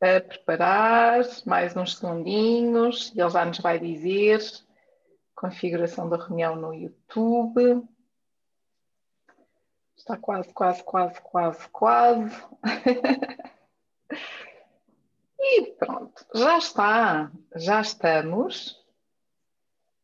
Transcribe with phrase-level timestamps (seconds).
[0.00, 4.40] a preparar, mais uns segundinhos, e ele já nos vai dizer
[5.38, 7.86] configuração da reunião no YouTube.
[9.96, 12.36] Está quase, quase, quase, quase, quase.
[15.38, 18.76] e pronto, já está, já estamos.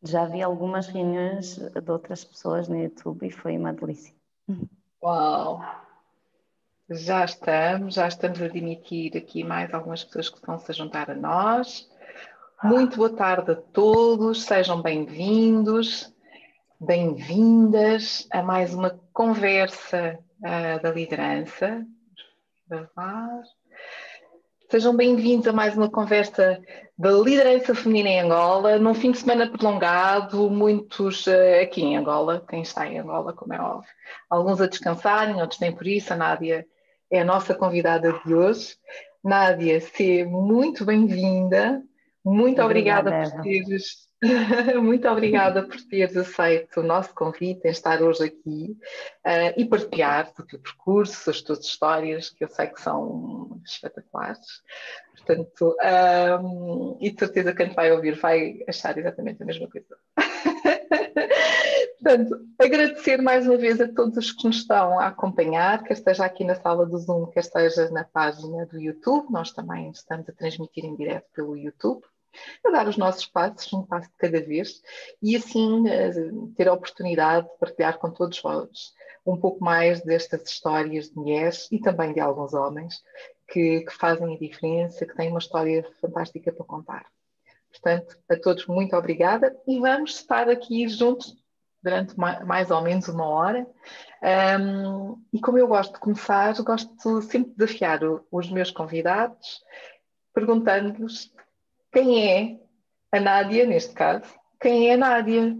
[0.03, 4.15] Já vi algumas reuniões de outras pessoas no YouTube e foi uma delícia.
[5.03, 5.84] Uau!
[6.91, 11.15] Já estamos, já estamos a admitir aqui mais algumas pessoas que vão se juntar a
[11.15, 11.89] nós.
[12.63, 16.13] Muito boa tarde a todos, sejam bem-vindos,
[16.79, 21.87] bem-vindas a mais uma conversa uh, da liderança.
[24.71, 26.61] Sejam bem-vindos a mais uma conversa
[26.99, 32.45] da liderança feminina em Angola, num fim de semana prolongado, muitos uh, aqui em Angola,
[32.47, 33.91] quem está em Angola, como é óbvio,
[34.29, 36.67] alguns a descansarem, outros nem por isso, a Nádia
[37.17, 38.77] é a nossa convidada de hoje.
[39.23, 41.81] Nádia, seja muito bem-vinda.
[42.25, 44.05] Muito obrigada, obrigada por teres
[44.83, 48.77] muito obrigada por teres aceito o nosso convite em estar hoje aqui
[49.27, 54.63] uh, e partilhar o teu percurso, as tuas histórias, que eu sei que são espetaculares.
[55.15, 55.77] Portanto,
[56.43, 59.97] um, e de certeza que quem vai ouvir vai achar exatamente a mesma coisa.
[62.05, 66.27] Portanto, agradecer mais uma vez a todos os que nos estão a acompanhar, quer esteja
[66.27, 69.33] aqui na sala do Zoom, quer esteja na página do YouTube.
[69.33, 72.03] Nós também estamos a transmitir em direto pelo YouTube,
[72.63, 74.83] a dar os nossos passos, um passo de cada vez,
[75.23, 76.11] e assim eh,
[76.55, 78.93] ter a oportunidade de partilhar com todos vós
[79.25, 83.03] um pouco mais destas histórias de mulheres e também de alguns homens
[83.49, 87.07] que, que fazem a diferença, que têm uma história fantástica para contar.
[87.71, 91.43] Portanto, a todos muito obrigada e vamos estar aqui juntos
[91.85, 93.67] durante mais ou menos uma hora.
[94.59, 98.01] Um, e como eu gosto de começar, gosto sempre de desafiar
[98.33, 99.63] os meus convidados,
[100.33, 101.31] perguntando-lhes
[101.93, 102.61] quem é
[103.13, 105.57] a Nádia, neste caso, quem é a Nádia?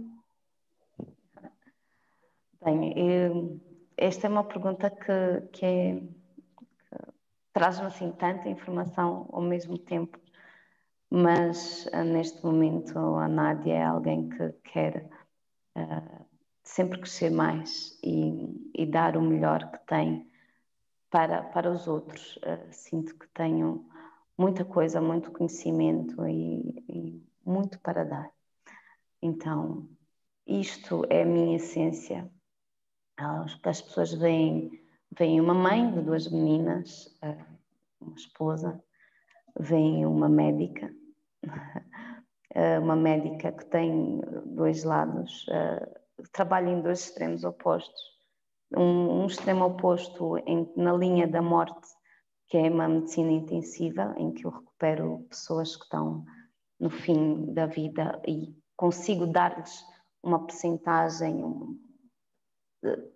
[2.63, 3.61] Bem,
[3.95, 6.97] esta é uma pergunta que, que, é, que
[7.53, 10.19] traz-me assim tanta informação ao mesmo tempo,
[11.07, 15.07] mas ah, neste momento a Nádia é alguém que quer
[15.75, 16.25] uh,
[16.63, 20.29] sempre crescer mais e, e, dar o melhor que tem
[21.09, 22.37] para, para os outros.
[22.37, 23.85] Uh, sinto que tenho
[24.37, 28.31] muita coisa, muito conhecimento e, e muito para dar.
[29.21, 29.87] Então,
[30.45, 32.29] isto é a minha essência.
[33.17, 34.83] As pessoas veem,
[35.17, 37.45] veem uma mãe de duas meninas, uh,
[38.01, 38.83] uma esposa,
[39.59, 40.93] veem uma médica,
[42.81, 48.01] uma médica que tem dois lados, uh, trabalha em dois extremos opostos.
[48.75, 51.87] Um, um extremo oposto em, na linha da morte,
[52.47, 56.23] que é uma medicina intensiva, em que eu recupero pessoas que estão
[56.79, 59.83] no fim da vida e consigo dar-lhes
[60.23, 61.41] uma percentagem
[62.83, 63.11] de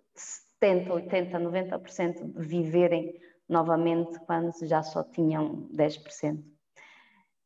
[0.60, 3.14] 70, 80, 90% de viverem
[3.48, 6.42] novamente quando já só tinham 10%.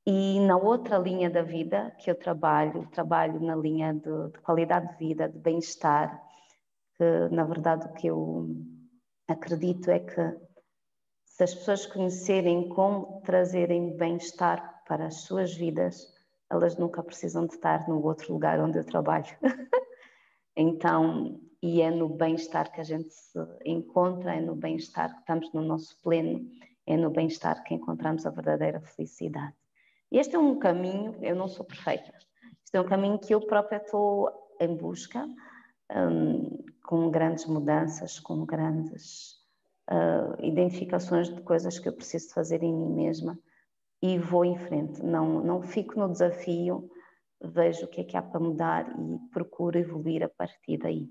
[0.07, 4.93] E na outra linha da vida que eu trabalho, trabalho na linha de, de qualidade
[4.93, 6.23] de vida, de bem-estar,
[6.97, 8.55] que na verdade o que eu
[9.27, 10.37] acredito é que
[11.25, 16.07] se as pessoas conhecerem como trazerem bem-estar para as suas vidas,
[16.51, 19.35] elas nunca precisam de estar no outro lugar onde eu trabalho.
[20.55, 25.51] então, e é no bem-estar que a gente se encontra, é no bem-estar que estamos
[25.55, 26.47] no nosso pleno,
[26.87, 29.64] é no bem-estar que encontramos a verdadeira felicidade.
[30.11, 32.13] Este é um caminho, eu não sou perfeita,
[32.65, 35.29] este é um caminho que eu própria estou em busca,
[35.91, 39.35] um, com grandes mudanças, com grandes
[39.91, 43.39] uh, identificações de coisas que eu preciso fazer em mim mesma
[44.03, 45.03] e vou em frente.
[45.03, 46.91] Não, não fico no desafio,
[47.43, 51.09] vejo o que é que há para mudar e procuro evoluir a partir daí.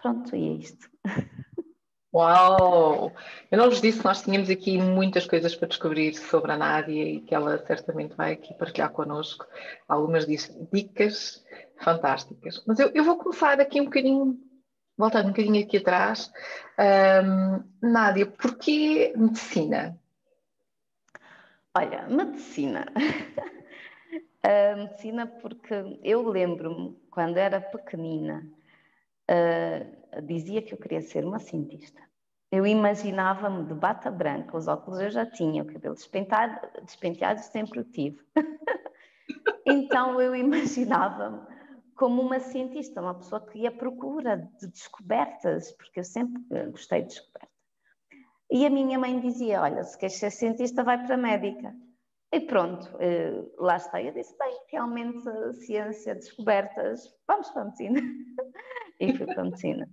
[0.00, 0.88] Pronto, e é isto.
[2.12, 3.12] Uau!
[3.50, 7.20] Eu não vos disse nós tínhamos aqui muitas coisas para descobrir sobre a Nádia e
[7.20, 9.46] que ela certamente vai aqui partilhar connosco
[9.86, 11.44] algumas dicas
[11.76, 12.64] fantásticas.
[12.66, 14.38] Mas eu, eu vou começar aqui um bocadinho,
[14.96, 16.32] voltar um bocadinho aqui atrás.
[16.78, 19.98] Um, Nádia, porquê medicina?
[21.76, 22.86] Olha, medicina.
[24.42, 28.50] a medicina porque eu lembro-me, quando era pequenina,
[29.30, 32.07] uh, dizia que eu queria ser uma cientista.
[32.50, 37.80] Eu imaginava-me de bata branca, os óculos eu já tinha, o cabelo despenteado, despenteado sempre
[37.80, 38.18] o tive.
[39.66, 41.40] então eu imaginava-me
[41.94, 47.02] como uma cientista, uma pessoa que ia à procura de descobertas, porque eu sempre gostei
[47.02, 47.48] de descoberta.
[48.50, 51.74] E a minha mãe dizia: Olha, se queres ser cientista, vai para a médica.
[52.32, 54.02] E pronto, eh, lá está.
[54.02, 55.22] Eu disse: Bem, realmente,
[55.66, 58.00] ciência, descobertas, vamos para a medicina.
[59.00, 59.88] e fui para a medicina.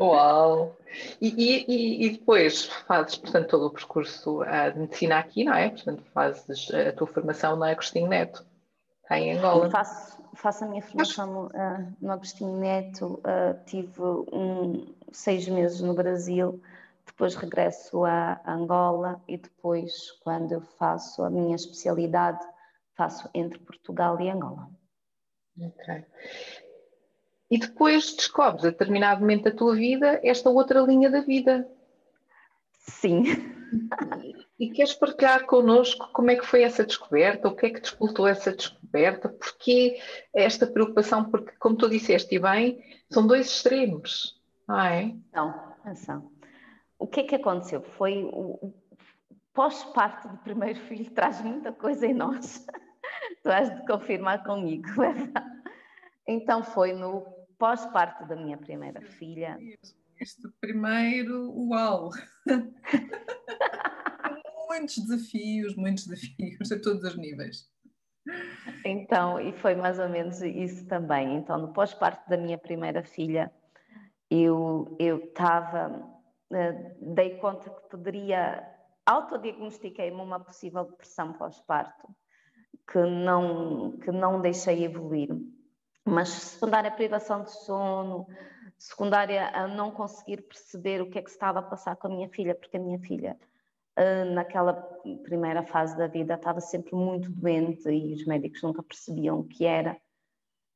[0.00, 0.76] Uau!
[1.20, 5.68] E, e, e, depois fazes, portanto, todo o percurso uh, de medicina aqui, não é?
[5.68, 8.44] Portanto, fazes a tua formação no Agostinho Neto,
[9.10, 9.70] em Angola.
[9.70, 15.94] Faço, faço a minha formação uh, no Agostinho Neto, uh, tive um, seis meses no
[15.94, 16.60] Brasil,
[17.06, 22.40] depois regresso a Angola e depois, quando eu faço a minha especialidade,
[22.96, 24.68] faço entre Portugal e Angola.
[25.60, 26.06] Ok.
[27.50, 31.68] E depois descobres, a determinado momento da tua vida, esta outra linha da vida.
[32.72, 33.24] Sim.
[34.58, 37.48] E queres partilhar connosco como é que foi essa descoberta?
[37.48, 39.28] O que é que disputou essa descoberta?
[39.28, 39.98] Porquê
[40.34, 41.24] esta preocupação?
[41.24, 42.80] Porque, como tu disseste e bem,
[43.10, 45.14] são dois extremos, não é?
[45.32, 45.54] Não,
[45.94, 46.30] são.
[46.98, 47.82] O que é que aconteceu?
[47.82, 48.72] Foi o
[49.52, 52.64] pós-parto do primeiro filho traz muita coisa em nós.
[53.42, 55.60] tu has de confirmar comigo, verdade?
[56.26, 59.58] Então foi no pós-parto da minha primeira filha.
[60.18, 62.10] Este primeiro, uau!
[64.66, 67.68] muitos desafios, muitos desafios a todos os níveis.
[68.84, 71.36] Então, e foi mais ou menos isso também.
[71.36, 73.52] Então, no pós-parto da minha primeira filha,
[74.30, 76.02] eu estava,
[76.50, 78.66] uh, dei conta que poderia,
[79.04, 82.08] autodiagnostiquei-me uma possível depressão pós-parto,
[82.90, 85.28] que não, que não deixei evoluir
[86.04, 88.26] mas secundária a privação de sono,
[88.78, 92.10] secundária a não conseguir perceber o que é que se estava a passar com a
[92.10, 93.38] minha filha, porque a minha filha
[93.96, 94.74] ah, naquela
[95.22, 99.64] primeira fase da vida estava sempre muito doente e os médicos nunca percebiam o que
[99.66, 99.96] era.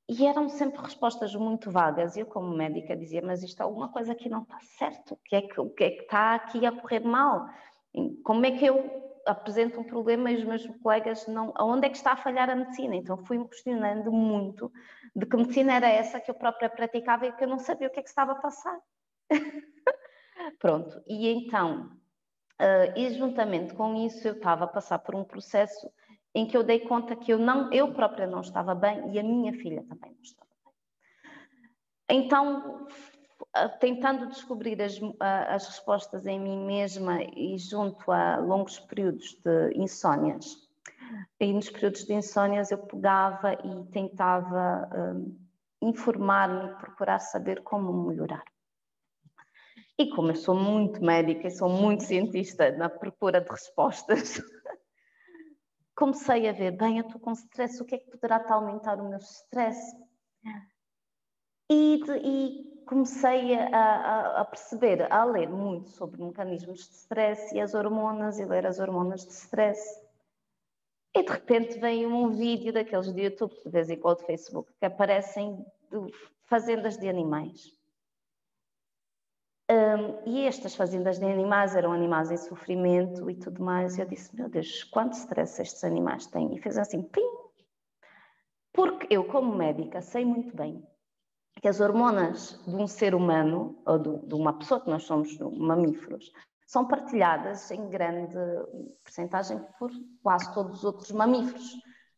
[0.06, 2.14] E eram sempre respostas muito vagas.
[2.14, 5.14] Eu, como médica, dizia: Mas isto alguma coisa aqui não está certo.
[5.14, 7.48] O que é que, o que, é que está aqui a correr mal?
[8.22, 11.52] Como é que eu apresento um problema e os meus colegas não.
[11.56, 12.94] Aonde é que está a falhar a medicina?
[12.94, 14.70] Então fui-me questionando muito
[15.14, 17.90] de que medicina era essa que eu própria praticava e que eu não sabia o
[17.90, 18.78] que é que estava a passar.
[20.58, 21.90] Pronto, e então,
[22.60, 25.90] uh, e juntamente com isso, eu estava a passar por um processo
[26.34, 29.22] em que eu dei conta que eu, não, eu própria não estava bem e a
[29.22, 30.74] minha filha também não estava bem.
[32.10, 32.88] Então,
[33.78, 40.63] tentando descobrir as, as respostas em mim mesma e junto a longos períodos de insónias.
[41.40, 45.36] E nos períodos de insónias eu pegava e tentava um,
[45.82, 48.44] informar-me, procurar saber como melhorar.
[49.98, 54.40] E como eu sou muito médica e sou muito cientista na procura de respostas,
[55.94, 59.08] comecei a ver, bem, eu estou com stress, o que é que poderá aumentar o
[59.08, 59.80] meu stress?
[61.70, 67.60] E, e comecei a, a, a, perceber, a ler muito sobre mecanismos de stress e
[67.60, 69.80] as hormonas, e ler as hormonas de stress.
[71.16, 74.72] E de repente vem um vídeo daqueles de YouTube, de vez em quando do Facebook,
[74.80, 76.12] que aparecem de
[76.42, 77.72] fazendas de animais.
[79.70, 83.96] Um, e estas fazendas de animais eram animais em sofrimento e tudo mais.
[83.96, 86.54] E eu disse: Meu Deus, quanto stress estes animais têm?
[86.54, 87.26] E fez assim: pim!
[88.72, 90.84] Porque eu, como médica, sei muito bem
[91.62, 95.38] que as hormonas de um ser humano, ou de, de uma pessoa, que nós somos
[95.38, 96.30] mamíferos,
[96.74, 98.36] são partilhadas em grande
[99.04, 101.70] percentagem por quase todos os outros mamíferos,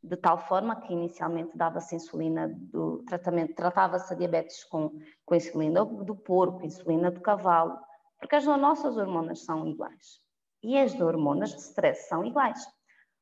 [0.02, 5.84] de tal forma que inicialmente dava-se insulina do tratamento, tratava-se a diabetes com, com insulina
[5.84, 7.78] do porco, insulina do cavalo,
[8.18, 10.22] porque as nossas hormonas são iguais.
[10.62, 12.66] E as hormonas de stress são iguais.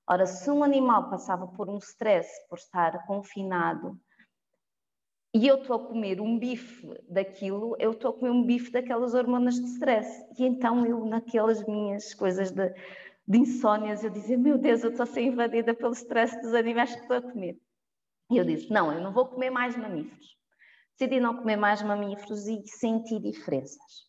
[0.08, 3.98] Ora, se um animal passava por um stress, por estar confinado,
[5.34, 9.14] e eu estou a comer um bife daquilo, eu estou a comer um bife daquelas
[9.14, 10.24] hormonas de stress.
[10.38, 12.72] E então eu, naquelas minhas coisas de,
[13.26, 16.94] de insónias, eu dizia, meu Deus, eu estou a ser invadida pelo stress dos animais
[16.94, 17.58] que estou a comer.
[18.30, 20.38] E eu disse, não, eu não vou comer mais mamíferos.
[20.96, 24.04] Decidi não comer mais mamíferos e senti diferenças.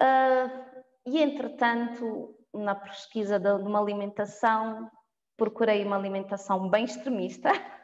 [0.00, 4.90] Uh, e, entretanto, na pesquisa de uma alimentação,
[5.36, 7.50] procurei uma alimentação bem extremista,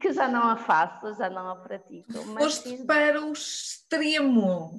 [0.00, 2.12] que já não a faço, já não a pratico.
[2.26, 2.84] Mas Foste fiz...
[2.84, 4.70] para o extremo.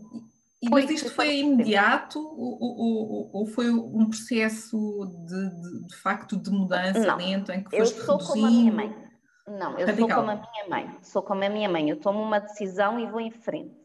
[0.62, 4.78] E, foi, mas isto foi imediato ou, ou, ou, foi um processo
[5.26, 8.28] de, de, de facto de mudança não, lento em que foste eu sou reduzindo?
[8.28, 9.12] como a minha mãe.
[9.48, 10.08] Não, eu radical.
[10.08, 10.98] sou como a minha mãe.
[11.02, 11.90] Sou como a minha mãe.
[11.90, 13.76] Eu tomo uma decisão e vou em frente.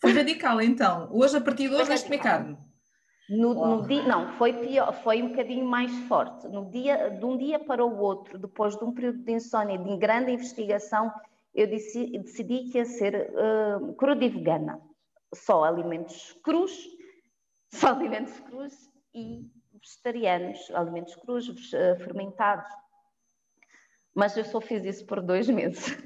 [0.00, 1.08] Foi radical então.
[1.10, 2.56] Hoje, a partir de hoje, vais comer carne.
[3.28, 6.46] No, no dia, não, foi pior, foi um bocadinho mais forte.
[6.48, 9.96] No dia, de um dia para o outro, depois de um período de insónia, de
[9.96, 11.10] grande investigação,
[11.54, 14.80] eu decidi, decidi que ia ser uh, crudo e vegana.
[15.34, 16.76] só alimentos crus,
[17.72, 18.74] só alimentos crus
[19.14, 22.68] e vegetarianos, alimentos crus, eh, fermentados.
[24.14, 25.96] Mas eu só fiz isso por dois meses.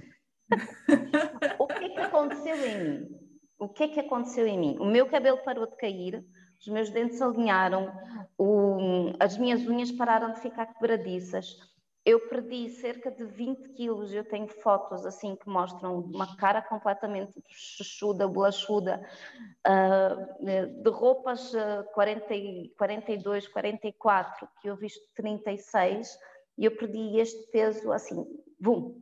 [1.58, 3.18] o que é que aconteceu em mim?
[3.58, 4.76] O que é que aconteceu em mim?
[4.80, 6.24] O meu cabelo parou de cair,
[6.60, 7.92] os meus dentes alinharam,
[8.36, 11.56] o, as minhas unhas pararam de ficar quebradiças.
[12.04, 14.12] Eu perdi cerca de 20 quilos.
[14.12, 19.06] Eu tenho fotos assim que mostram uma cara completamente chuchuda, bolachuda,
[19.66, 22.26] uh, de roupas uh, 40,
[22.78, 26.18] 42, 44, que eu visto 36,
[26.56, 28.26] e eu perdi este peso assim,
[28.58, 29.00] bum.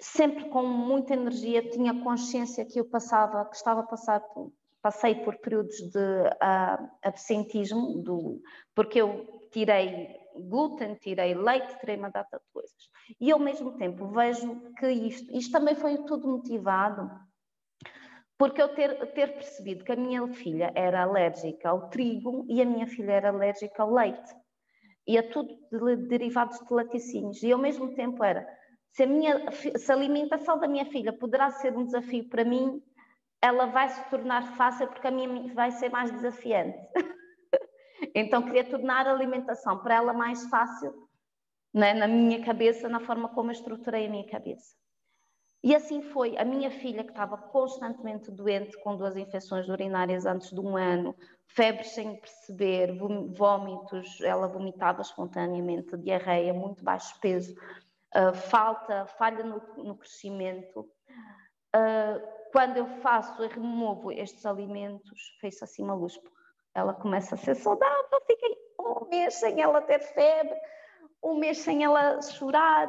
[0.00, 4.52] Sempre com muita energia, tinha consciência que eu passava, que estava a passar por,
[4.82, 8.40] passei por períodos de uh, absentismo, do,
[8.74, 12.88] porque eu tirei glúten, tirei leite, tirei uma data de coisas.
[13.20, 17.10] E ao mesmo tempo vejo que isto, isto também foi tudo motivado
[18.38, 22.64] porque eu ter, ter percebido que a minha filha era alérgica ao trigo e a
[22.64, 24.32] minha filha era alérgica ao leite.
[25.04, 27.42] E a tudo de, derivados de laticínios.
[27.42, 28.46] E ao mesmo tempo era,
[28.92, 32.80] se a, minha, se a alimentação da minha filha poderá ser um desafio para mim,
[33.40, 36.78] ela vai se tornar fácil porque a minha vai ser mais desafiante.
[38.14, 41.08] então queria tornar a alimentação para ela mais fácil,
[41.72, 44.76] né, na minha cabeça, na forma como eu estruturei a minha cabeça.
[45.62, 46.36] E assim foi.
[46.38, 51.16] A minha filha, que estava constantemente doente, com duas infecções urinárias antes de um ano,
[51.48, 57.54] febres sem perceber, vômitos, ela vomitava espontaneamente, diarreia, muito baixo peso,
[58.14, 60.88] uh, falta, falha no, no crescimento.
[61.74, 66.18] Uh, quando eu faço e removo estes alimentos, fez assim uma luz.
[66.74, 70.56] Ela começa a ser saudável, fiquei um mês sem ela ter febre,
[71.22, 72.88] um mês sem ela chorar,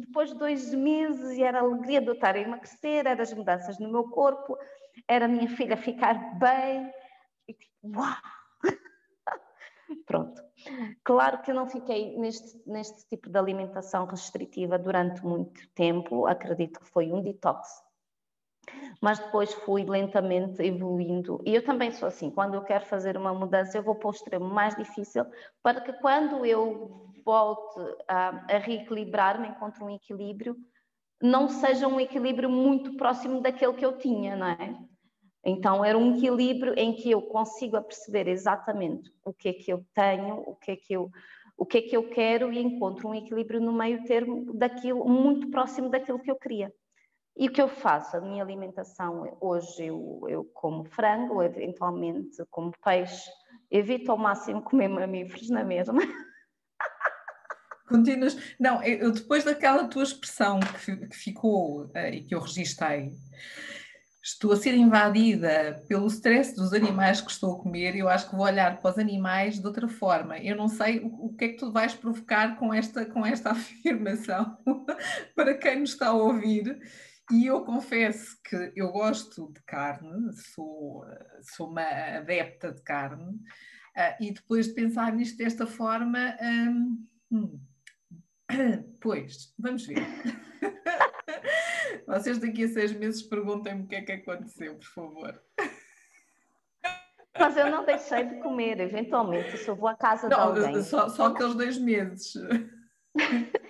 [0.00, 3.32] depois de dois meses, e era a alegria de eu estar a emagrecer, eram as
[3.32, 4.56] mudanças no meu corpo,
[5.06, 6.92] era a minha filha ficar bem,
[7.46, 8.16] e tipo, uau!
[10.06, 10.42] Pronto.
[11.04, 16.80] Claro que eu não fiquei neste, neste tipo de alimentação restritiva durante muito tempo, acredito
[16.80, 17.82] que foi um detox
[19.00, 21.40] mas depois fui lentamente evoluindo.
[21.44, 24.10] E eu também sou assim, quando eu quero fazer uma mudança, eu vou para o
[24.10, 25.24] extremo mais difícil,
[25.62, 30.56] para que quando eu volte a, a reequilibrar-me, encontro um equilíbrio,
[31.22, 34.76] não seja um equilíbrio muito próximo daquele que eu tinha, não é?
[35.44, 39.84] Então era um equilíbrio em que eu consigo perceber exatamente o que é que eu
[39.94, 41.10] tenho, o que é que eu
[41.56, 45.48] o que é que eu quero e encontro um equilíbrio no meio termo daquilo muito
[45.50, 46.72] próximo daquilo que eu queria.
[47.36, 48.16] E o que eu faço?
[48.16, 53.30] A minha alimentação, hoje eu, eu como frango, eventualmente como peixe,
[53.70, 56.00] evito ao máximo comer mamíferos na mesma.
[57.88, 58.36] Continuas.
[58.60, 63.10] Não, eu, depois daquela tua expressão que, que ficou uh, e que eu registrei,
[64.22, 68.36] estou a ser invadida pelo stress dos animais que estou a comer, eu acho que
[68.36, 70.38] vou olhar para os animais de outra forma.
[70.38, 73.50] Eu não sei o, o que é que tu vais provocar com esta, com esta
[73.52, 74.58] afirmação
[75.34, 76.78] para quem nos está a ouvir
[77.30, 81.04] e eu confesso que eu gosto de carne, sou,
[81.56, 87.60] sou uma adepta de carne, uh, e depois de pensar nisto desta forma, um, hum,
[89.00, 89.98] pois, vamos ver.
[92.06, 95.42] Vocês daqui a seis meses perguntem-me o que é que aconteceu, por favor.
[97.38, 100.82] Mas eu não deixei de comer, eventualmente, se eu vou à casa não, de alguém.
[100.82, 102.34] Só, só aqueles dois meses.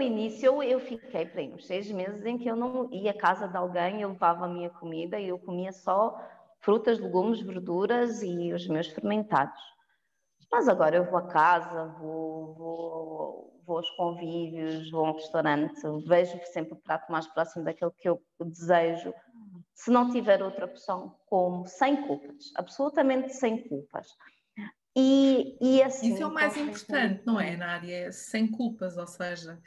[0.00, 3.14] No início eu, eu fiquei para uns seis meses em que eu não ia à
[3.14, 6.18] casa de alguém, eu levava a minha comida e eu comia só
[6.58, 9.60] frutas, legumes, verduras e os meus fermentados.
[10.50, 15.82] Mas agora eu vou a casa, vou, vou, vou aos convívios, vou a um restaurante,
[16.06, 19.12] vejo sempre o prato mais próximo daquele que eu desejo.
[19.74, 24.08] Se não tiver outra opção, como sem culpas, absolutamente sem culpas.
[24.96, 28.10] E, e assim, Isso é o mais importante, não é, Nádia?
[28.10, 29.60] Sem culpas, ou seja,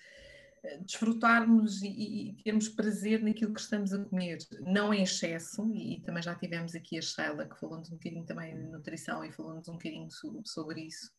[0.86, 6.24] desfrutarmos e, e, termos prazer naquilo que estamos a comer, não em excesso, e, também
[6.24, 9.74] já tivemos aqui a Sheila que falou-nos um bocadinho também de nutrição e falou-nos um
[9.74, 11.12] bocadinho sobre, sobre isso,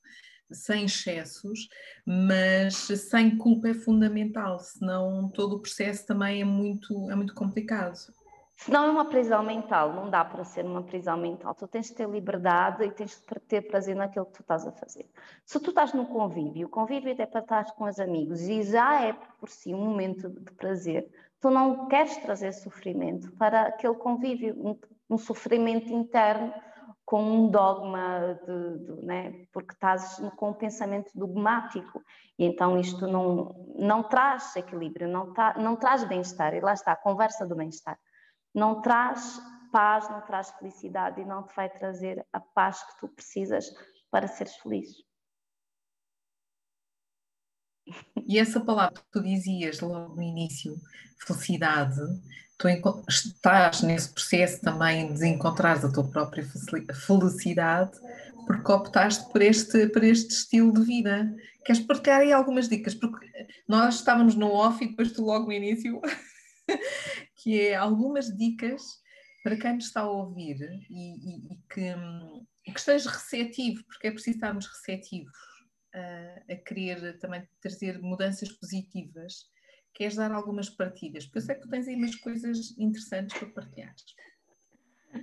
[0.50, 1.68] sem excessos,
[2.06, 7.98] mas sem culpa é fundamental, senão todo o processo também é muito, é muito complicado.
[8.56, 11.54] Se não é uma prisão mental, não dá para ser uma prisão mental.
[11.54, 14.72] Tu tens de ter liberdade e tens de ter prazer naquilo que tu estás a
[14.72, 15.10] fazer.
[15.44, 19.02] Se tu estás num convívio, o convívio é para estar com os amigos e já
[19.02, 24.54] é por si um momento de prazer, tu não queres trazer sofrimento para aquele convívio,
[24.56, 24.78] um,
[25.10, 26.54] um sofrimento interno
[27.04, 29.46] com um dogma, de, de, né?
[29.52, 32.02] porque estás com um pensamento dogmático
[32.38, 36.54] e então isto não, não traz equilíbrio, não, tá, não traz bem-estar.
[36.54, 37.98] E lá está, a conversa do bem-estar
[38.54, 39.40] não traz
[39.74, 43.66] paz não traz felicidade e não te vai trazer a paz que tu precisas
[44.08, 44.88] para seres feliz.
[48.26, 50.74] E essa palavra que tu dizias logo no início,
[51.26, 52.00] felicidade,
[52.56, 52.66] tu
[53.06, 56.42] estás nesse processo também de encontrar a tua própria
[56.94, 57.92] felicidade
[58.46, 61.34] porque optaste por este, por este estilo de vida.
[61.64, 62.94] Queres partilhar aí algumas dicas?
[62.94, 63.26] Porque
[63.68, 66.00] nós estávamos no off e depois tu logo no início,
[67.44, 69.02] que é algumas dicas
[69.42, 70.56] para quem nos está a ouvir
[70.88, 75.36] e, e, e que, que esteja receptivo, porque é preciso estarmos receptivos
[75.94, 79.52] a, a querer também trazer mudanças positivas
[79.94, 81.24] queres dar algumas partilhas?
[81.24, 83.94] Porque eu sei que tu tens aí umas coisas interessantes para partilhar.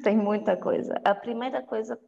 [0.03, 0.99] Tem muita coisa.
[1.03, 1.99] A primeira coisa,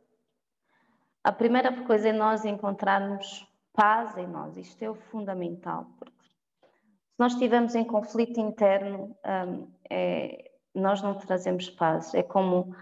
[1.23, 4.55] a primeira coisa é nós encontrarmos paz em nós.
[4.55, 5.85] Isto é o fundamental.
[5.99, 12.13] Porque se nós estivermos em conflito interno, um, é, nós não trazemos paz.
[12.13, 12.75] É como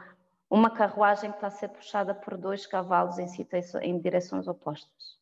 [0.50, 3.28] uma carruagem que está a ser puxada por dois cavalos em,
[3.82, 5.20] em direções opostas.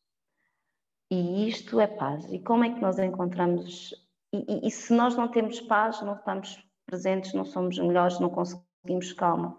[1.10, 2.32] E isto é paz.
[2.32, 3.92] E como é que nós encontramos
[4.32, 9.12] e, e, se nós não temos paz, não estamos presentes, não somos melhores, não conseguimos
[9.12, 9.58] calma.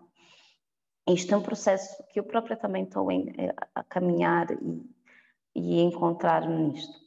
[1.07, 4.89] Isto é um processo que eu própria também estou em, eh, a caminhar e,
[5.55, 7.01] e encontrar-me nisto.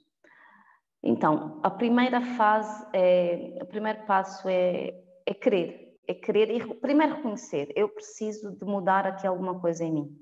[1.02, 7.16] Então, a primeira fase, é, o primeiro passo é, é querer, é querer e primeiro
[7.16, 10.20] reconhecer, eu preciso de mudar aqui alguma coisa em mim.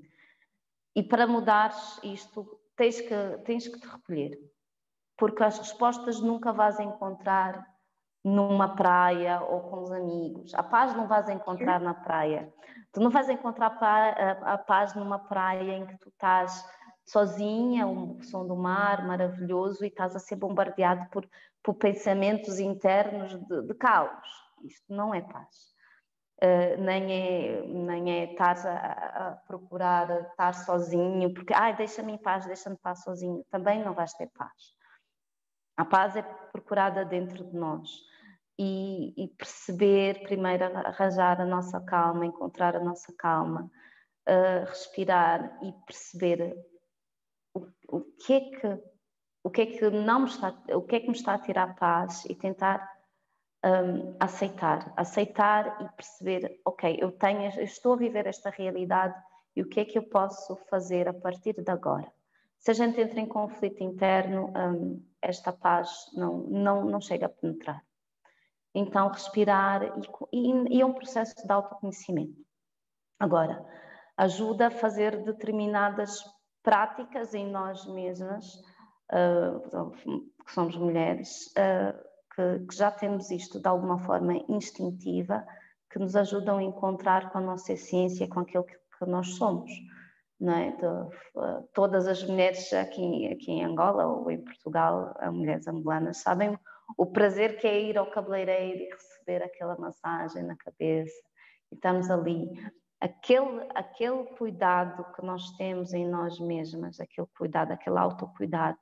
[0.95, 4.39] E para mudar isto, tens que, tens que te recolher
[5.23, 7.65] porque as respostas nunca vais encontrar
[8.25, 10.53] numa praia ou com os amigos.
[10.53, 12.53] A paz não vais encontrar na praia.
[12.93, 13.79] Tu não vais encontrar
[14.43, 16.69] a paz numa praia em que tu estás
[17.07, 21.25] sozinha, o som do mar maravilhoso e estás a ser bombardeado por,
[21.63, 24.27] por pensamentos internos de, de caos.
[24.63, 25.73] Isto não é paz.
[26.43, 32.19] Uh, nem é nem é estar a, a, procurar estar sozinho porque ai deixa-me em
[32.19, 33.45] paz deixa-me estar sozinho.
[33.51, 34.75] Também não vais ter paz.
[35.77, 37.89] A paz é procurada dentro de nós.
[38.59, 43.71] E, e perceber, primeiro, arranjar a nossa calma, encontrar a nossa calma,
[44.29, 46.55] uh, respirar e perceber
[47.55, 48.83] o, o, que é que
[49.45, 51.75] o que é que não me está, o que é que me está a tirar
[51.75, 52.89] paz e tentar
[53.65, 59.15] um, aceitar, aceitar e perceber, ok, eu tenho, eu estou a viver esta realidade
[59.55, 62.11] e o que é que eu posso fazer a partir de agora.
[62.59, 67.29] Se a gente entra em conflito interno, um, esta paz não, não, não chega a
[67.29, 67.85] penetrar.
[68.75, 69.83] Então, respirar
[70.33, 72.41] e, e, é um processo de autoconhecimento.
[73.19, 73.65] Agora,
[74.17, 76.25] ajuda a fazer determinadas
[76.63, 78.55] práticas em nós mesmas,
[79.13, 79.91] uh,
[80.45, 85.45] que somos mulheres, uh, que, que, já temos isto de alguma forma instintiva,
[85.91, 89.71] que nos ajudam a encontrar com a nossa essência, com aquilo que, que nós somos
[90.51, 90.73] é?
[90.73, 96.19] De, uh, todas as mulheres aqui, aqui em Angola ou em Portugal, as mulheres angolanas,
[96.19, 96.59] sabem
[96.97, 101.15] o prazer que é ir ao cabeleireiro e receber aquela massagem na cabeça.
[101.71, 102.49] E estamos ali.
[103.01, 108.79] Aquele, aquele cuidado que nós temos em nós mesmas, aquele cuidado, aquele autocuidado,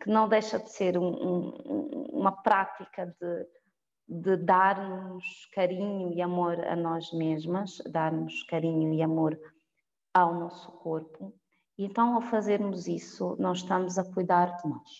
[0.00, 3.46] que não deixa de ser um, um, uma prática de,
[4.08, 9.38] de darmos carinho e amor a nós mesmas, darmos carinho e amor
[10.12, 11.34] ao nosso corpo.
[11.76, 14.90] E então, ao fazermos isso, nós estamos a cuidar de nós.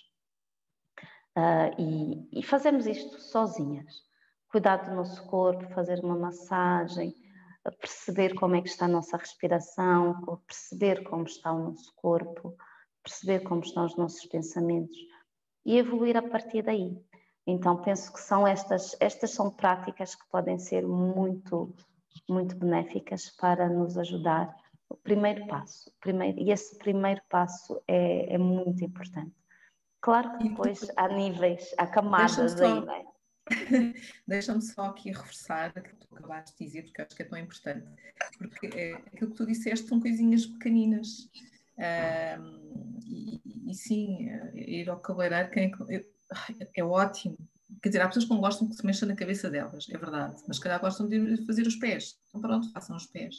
[1.37, 4.03] Uh, e, e fazemos isto sozinhas.
[4.49, 7.15] Cuidar do nosso corpo, fazer uma massagem,
[7.81, 12.57] perceber como é que está a nossa respiração, perceber como está o nosso corpo,
[13.05, 14.97] perceber como estão os nossos pensamentos
[15.65, 16.99] e evoluir a partir daí.
[17.47, 21.75] Então penso que são estas, estas são práticas que podem ser muito,
[22.29, 24.57] muito benéficas para nos ajudar
[24.89, 25.93] o primeiro passo.
[26.01, 29.35] Primeiro, e esse primeiro passo é, é muito importante.
[30.01, 33.05] Claro que depois há níveis, há camadas aí, não é?
[34.27, 37.39] Deixa-me só aqui reforçar aquilo que tu acabaste de dizer, porque acho que é tão
[37.39, 37.87] importante.
[38.39, 41.31] Porque é, aquilo que tu disseste são coisinhas pequeninas.
[41.79, 45.51] E, e, sim, ir ao cabeleireiro
[45.91, 46.01] é,
[46.77, 47.37] é ótimo.
[47.83, 50.37] Quer dizer, há pessoas que não gostam que se mexa na cabeça delas, é verdade,
[50.47, 52.17] mas calhar gostam de fazer os pés.
[52.29, 53.37] Então, pronto, façam os pés.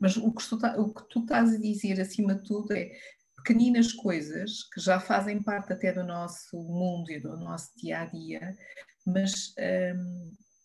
[0.00, 2.90] Mas o que, tu, o que tu estás a dizer, acima de tudo, é
[3.36, 8.04] pequeninas coisas que já fazem parte até do nosso mundo e do nosso dia a
[8.06, 8.56] dia,
[9.06, 9.54] mas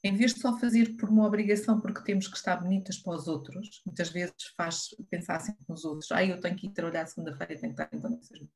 [0.05, 3.27] em vez de só fazer por uma obrigação porque temos que estar bonitas para os
[3.27, 7.59] outros, muitas vezes faz pensar sempre nos outros, ah, eu tenho que ir trabalhar segunda-feira
[7.59, 8.47] tenho que estar em condições.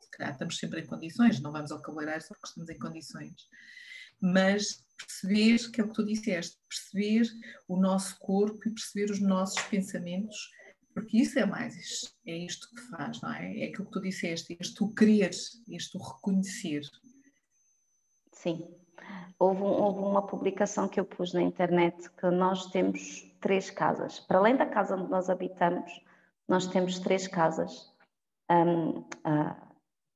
[0.00, 3.32] Se calhar estamos sempre em condições, não vamos ao cabeleireiro só porque estamos em condições.
[4.20, 7.30] Mas perceber, que é o que tu disseste, perceber
[7.68, 10.50] o nosso corpo e perceber os nossos pensamentos,
[10.92, 13.56] porque isso é mais, é isto que faz, não é?
[13.60, 16.82] É aquilo que tu disseste, este o querer, este o reconhecer.
[18.32, 18.66] Sim.
[19.38, 24.18] Houve, houve uma publicação que eu pus na internet que nós temos três casas.
[24.20, 25.90] Para além da casa onde nós habitamos,
[26.48, 27.92] nós temos três casas.
[28.50, 29.68] Um, uh,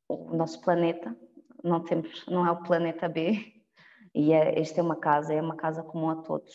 [0.09, 1.17] o nosso planeta,
[1.63, 3.53] não, temos, não é o planeta B,
[4.15, 6.55] e é, esta é uma casa, é uma casa comum a todos,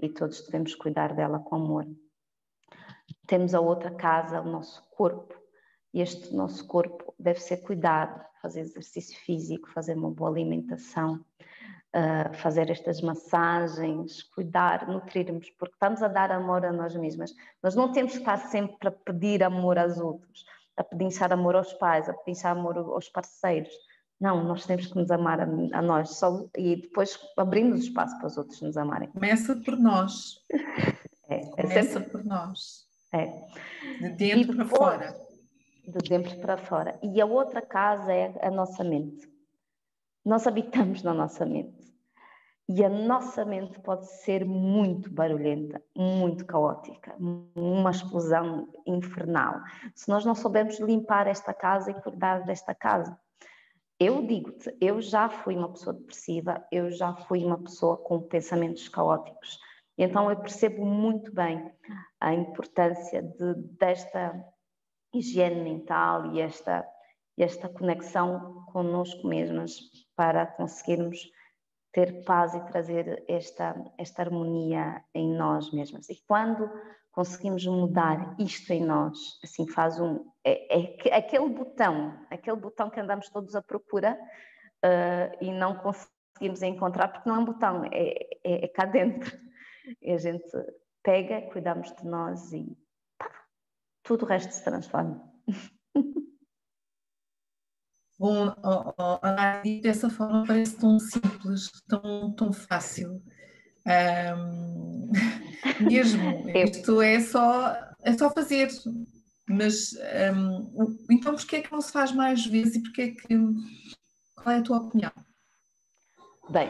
[0.00, 1.86] e todos devemos cuidar dela com amor.
[3.26, 5.34] Temos a outra casa, o nosso corpo,
[5.94, 11.24] e este nosso corpo deve ser cuidado, fazer exercício físico, fazer uma boa alimentação,
[11.94, 17.34] uh, fazer estas massagens, cuidar, nutrirmos, porque estamos a dar amor a nós mesmas.
[17.62, 20.44] Nós não temos que estar sempre a pedir amor aos outros,
[20.76, 23.72] a pedinchar amor aos pais, a pedinchar amor aos parceiros.
[24.20, 28.26] Não, nós temos que nos amar a, a nós só, e depois abrimos espaço para
[28.28, 29.08] os outros nos amarem.
[29.08, 30.40] Começa por nós.
[31.28, 32.10] É, é Começa sempre...
[32.10, 32.86] por nós.
[33.10, 33.26] É.
[34.00, 35.16] De dentro depois, para fora.
[35.86, 36.98] De dentro para fora.
[37.02, 39.31] E a outra casa é a nossa mente.
[40.24, 41.92] Nós habitamos na nossa mente.
[42.68, 47.14] E a nossa mente pode ser muito barulhenta, muito caótica,
[47.54, 49.60] uma explosão infernal.
[49.94, 53.18] Se nós não soubermos limpar esta casa e cuidar desta casa.
[53.98, 58.88] Eu digo-te, eu já fui uma pessoa depressiva, eu já fui uma pessoa com pensamentos
[58.88, 59.58] caóticos.
[59.98, 61.70] Então eu percebo muito bem
[62.20, 64.44] a importância de, desta
[65.14, 66.84] higiene mental e esta,
[67.38, 69.78] esta conexão connosco mesmas
[70.14, 71.18] para conseguirmos
[71.92, 76.08] ter paz e trazer esta, esta harmonia em nós mesmas.
[76.08, 76.70] E quando
[77.12, 80.24] conseguimos mudar isto em nós, assim faz um.
[80.42, 84.18] É, é aquele botão, aquele botão que andamos todos à procura
[84.84, 89.38] uh, e não conseguimos encontrar, porque não é um botão, é, é, é cá dentro.
[90.00, 90.50] E a gente
[91.02, 92.76] pega, cuidamos de nós e
[93.18, 93.30] pá,
[94.02, 95.22] tudo o resto se transforma.
[98.22, 103.20] Bom, oh, oh, dessa forma parece tão simples, tão, tão fácil.
[103.84, 105.10] Um,
[105.90, 108.68] mesmo, isto é só, é só fazer.
[109.48, 109.90] Mas
[110.36, 113.36] um, então porquê é que não se faz mais vezes e porquê é que.
[114.36, 115.12] Qual é a tua opinião?
[116.48, 116.68] Bem,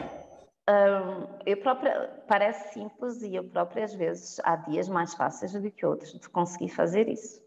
[0.67, 5.69] um, eu própria, parece simples e eu própria às vezes há dias mais fáceis do
[5.69, 7.42] que outros de conseguir fazer isso.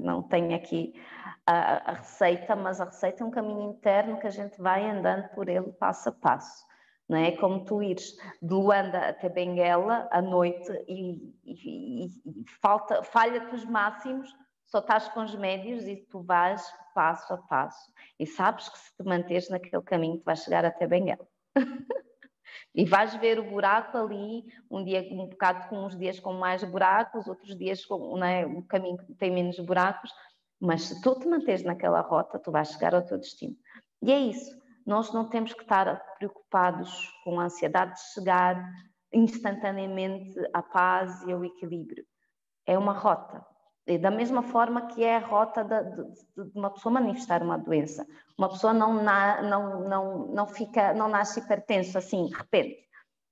[0.00, 0.94] Não tenho aqui
[1.46, 5.28] a, a, receita, mas a receita é um caminho interno que a gente vai andando
[5.30, 6.64] por ele passo a passo.
[7.08, 12.10] Não é como tu ires de Luanda até Benguela à noite e, e, e
[12.62, 16.62] falta, falha-te os máximos, só estás com os médios e tu vais
[16.94, 17.92] passo a passo.
[18.18, 21.26] E sabes que se te manteres naquele caminho, tu vais chegar até Benguela.
[22.74, 26.62] E vais ver o buraco ali, um dia um bocado com uns dias com mais
[26.64, 30.10] buracos, outros dias com é, um caminho que tem menos buracos,
[30.60, 33.56] mas se tu te manteres naquela rota, tu vais chegar ao teu destino.
[34.02, 34.50] E é isso.
[34.86, 38.62] Nós não temos que estar preocupados com a ansiedade de chegar
[39.12, 42.04] instantaneamente à paz e ao equilíbrio.
[42.66, 43.44] É uma rota.
[43.86, 47.58] E da mesma forma que é a rota de, de, de uma pessoa manifestar uma
[47.58, 48.06] doença.
[48.38, 52.82] Uma pessoa não, na, não, não, não, fica, não nasce hipertenso assim, de repente.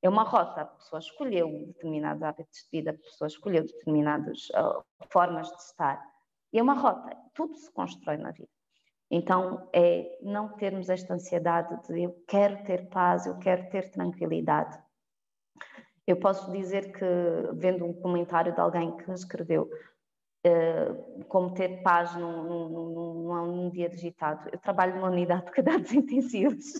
[0.02, 0.62] É uma rota.
[0.62, 6.04] A pessoa escolheu determinados hábitos de vida, a pessoa escolheu determinadas uh, formas de estar.
[6.52, 7.16] E é uma rota.
[7.32, 8.50] Tudo se constrói na vida.
[9.10, 14.78] Então, é não termos esta ansiedade de eu quero ter paz, eu quero ter tranquilidade.
[16.06, 17.04] Eu posso dizer que,
[17.54, 19.70] vendo um comentário de alguém que escreveu,
[20.46, 24.48] uh, como ter paz num, num, num, num, dia digitado.
[24.52, 26.72] Eu trabalho numa unidade de cuidados intensivos.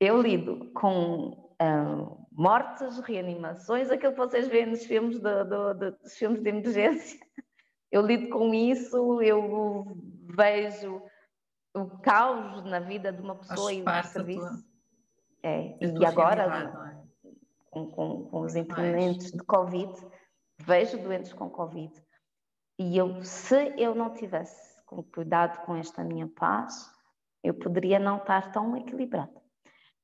[0.00, 6.10] eu lido com uh, mortes, reanimações, aquilo que vocês veem nos filmes de, de, de,
[6.10, 7.18] filmes de emergência.
[7.90, 9.96] Eu lido com isso, eu
[10.36, 11.02] vejo
[11.74, 14.68] o caos na vida de uma pessoa e do serviço.
[15.42, 16.98] É, e agora, é?
[17.70, 19.94] com, com, com os internamentos de Covid,
[20.60, 21.92] vejo doentes com Covid
[22.78, 26.90] e eu, se eu não tivesse com cuidado com esta minha paz,
[27.42, 29.42] eu poderia não estar tão equilibrada.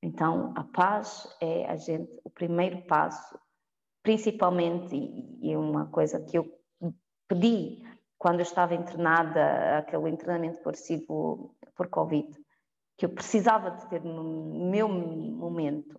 [0.03, 3.39] Então, a paz é a gente, o primeiro passo,
[4.03, 4.95] principalmente,
[5.41, 6.47] e, uma coisa que eu
[7.27, 7.83] pedi
[8.19, 11.07] quando eu estava internada, aquele internamento parecido
[11.75, 12.39] por Covid,
[12.99, 15.99] que eu precisava de ter no meu momento,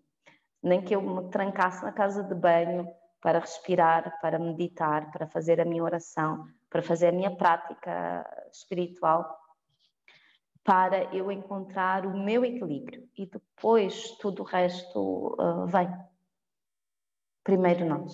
[0.61, 2.87] nem que eu me trancasse na casa de banho,
[3.25, 9.43] para respirar, para meditar, para fazer a minha oração, para fazer a minha prática espiritual.
[10.63, 15.87] para eu encontrar o meu equilíbrio e depois tudo o resto uh, vem.
[17.43, 18.13] Primeiro nós.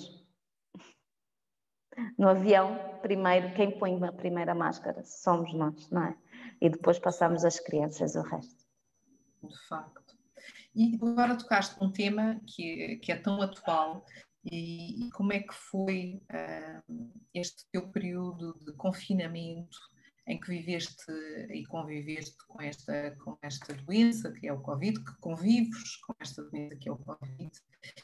[2.17, 6.17] No avião, primeiro, quem põe a primeira máscara somos nós, não é?
[6.61, 8.65] E depois passamos as crianças o resto.
[9.43, 10.15] De facto.
[10.73, 14.05] E agora tocaste um tema que que é tão atual
[14.43, 19.77] e, e como é que foi uh, este teu período de confinamento
[20.27, 21.11] em que viveste
[21.51, 26.43] e conviveste com esta, com esta doença que é o Covid, que convives com esta
[26.43, 27.51] doença que é o Covid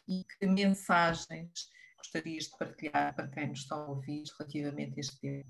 [0.07, 5.19] e que mensagens gostarias de partilhar para quem nos está a ouvir relativamente a este
[5.19, 5.45] tema?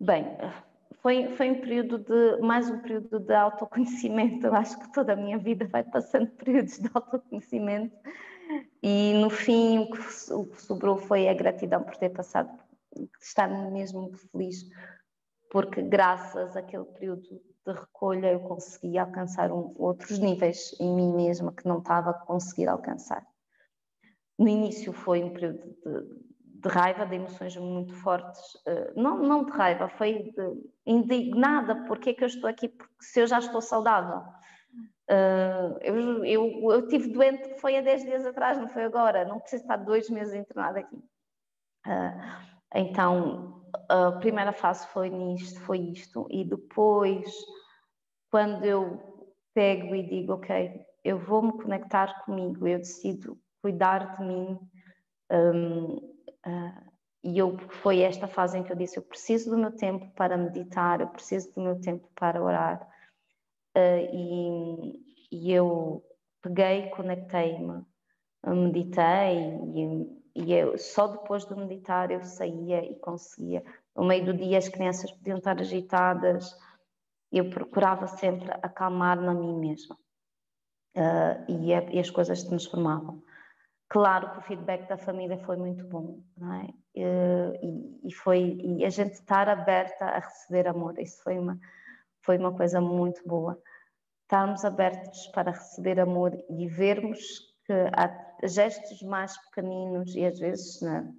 [0.00, 0.24] Bem,
[1.02, 4.46] foi, foi um período de, mais um período de autoconhecimento.
[4.46, 7.94] Eu acho que toda a minha vida vai passando períodos de autoconhecimento
[8.82, 12.50] e no fim o que, o que sobrou foi a gratidão por ter passado,
[13.20, 14.64] estar mesmo muito feliz,
[15.50, 17.22] porque graças àquele período
[17.66, 22.14] de recolha eu consegui alcançar um, outros níveis em mim mesma que não estava a
[22.14, 23.26] conseguir alcançar.
[24.38, 29.44] No início foi um período de, de raiva, de emoções muito fortes, uh, não, não
[29.44, 33.38] de raiva, foi de indignada, porque é que eu estou aqui, porque se eu já
[33.38, 34.22] estou saudável.
[35.10, 39.40] Uh, eu, eu, eu tive doente, foi há 10 dias atrás, não foi agora, não
[39.40, 40.96] preciso estar dois meses internada aqui.
[41.84, 47.28] Uh, então, a primeira fase foi nisto, foi isto, e depois,
[48.30, 54.24] quando eu pego e digo, ok, eu vou me conectar comigo, eu decido cuidar de
[54.24, 54.60] mim.
[55.30, 55.96] Um,
[56.46, 56.90] uh,
[57.22, 60.36] e eu, foi esta fase em que eu disse: eu preciso do meu tempo para
[60.36, 62.88] meditar, eu preciso do meu tempo para orar.
[63.76, 66.04] Uh, e, e, eu
[66.42, 67.84] peguei, conectei-me,
[68.46, 69.38] meditei,
[69.74, 73.62] e, e eu, só depois de meditar eu saía e conseguia.
[73.96, 76.52] No meio do dia as crianças podiam estar agitadas,
[77.30, 79.96] eu procurava sempre acalmar-me a mim mesma.
[80.96, 83.22] Uh, e, a, e, as coisas se transformavam.
[83.88, 86.68] Claro que o feedback da família foi muito bom, não é?
[86.94, 91.58] E, e, foi e a gente estar aberta a receber amor, isso foi uma
[92.22, 93.60] foi uma coisa muito boa.
[94.22, 100.80] Estarmos abertos para receber amor e vermos que há gestos mais pequeninos e às vezes
[100.80, 101.14] não,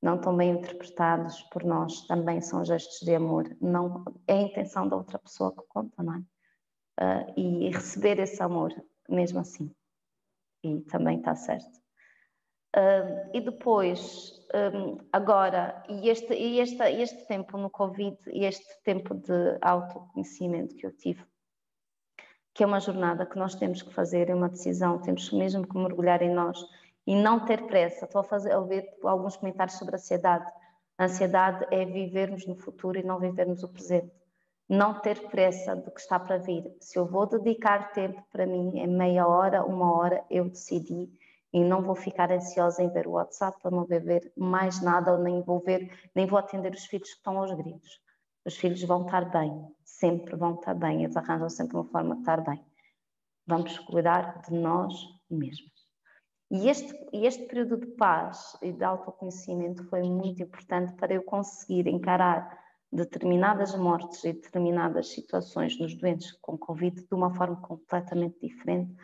[0.00, 3.56] não tão bem interpretados por nós também são gestos de amor.
[3.60, 6.18] Não é a intenção da outra pessoa que conta, não é?
[7.00, 8.72] Uh, e receber esse amor
[9.08, 9.70] mesmo assim.
[10.62, 11.81] E também está certo.
[12.74, 14.32] Uh, e depois,
[14.74, 20.74] um, agora, e este, e este, este tempo no Covid, e este tempo de autoconhecimento
[20.76, 21.22] que eu tive,
[22.54, 25.76] que é uma jornada que nós temos que fazer, é uma decisão, temos mesmo que
[25.76, 26.58] mergulhar em nós
[27.06, 28.06] e não ter pressa.
[28.06, 30.50] Estou a, fazer, a ver alguns comentários sobre ansiedade.
[30.96, 34.12] A ansiedade é vivermos no futuro e não vivermos o presente.
[34.68, 36.74] Não ter pressa do que está para vir.
[36.80, 41.10] Se eu vou dedicar tempo para mim, é meia hora, uma hora, eu decidi
[41.52, 45.42] e não vou ficar ansiosa em ver o WhatsApp para não ver mais nada, nem
[45.42, 48.00] vou ver, nem vou atender os filhos que estão aos gritos.
[48.44, 52.20] Os filhos vão estar bem, sempre vão estar bem, eles arranjam sempre uma forma de
[52.22, 52.64] estar bem.
[53.46, 54.94] Vamos cuidar de nós
[55.30, 55.70] mesmos.
[56.50, 61.86] E este, este período de paz e de autoconhecimento foi muito importante para eu conseguir
[61.88, 62.58] encarar
[62.90, 68.94] determinadas mortes e determinadas situações nos doentes com Covid de uma forma completamente diferente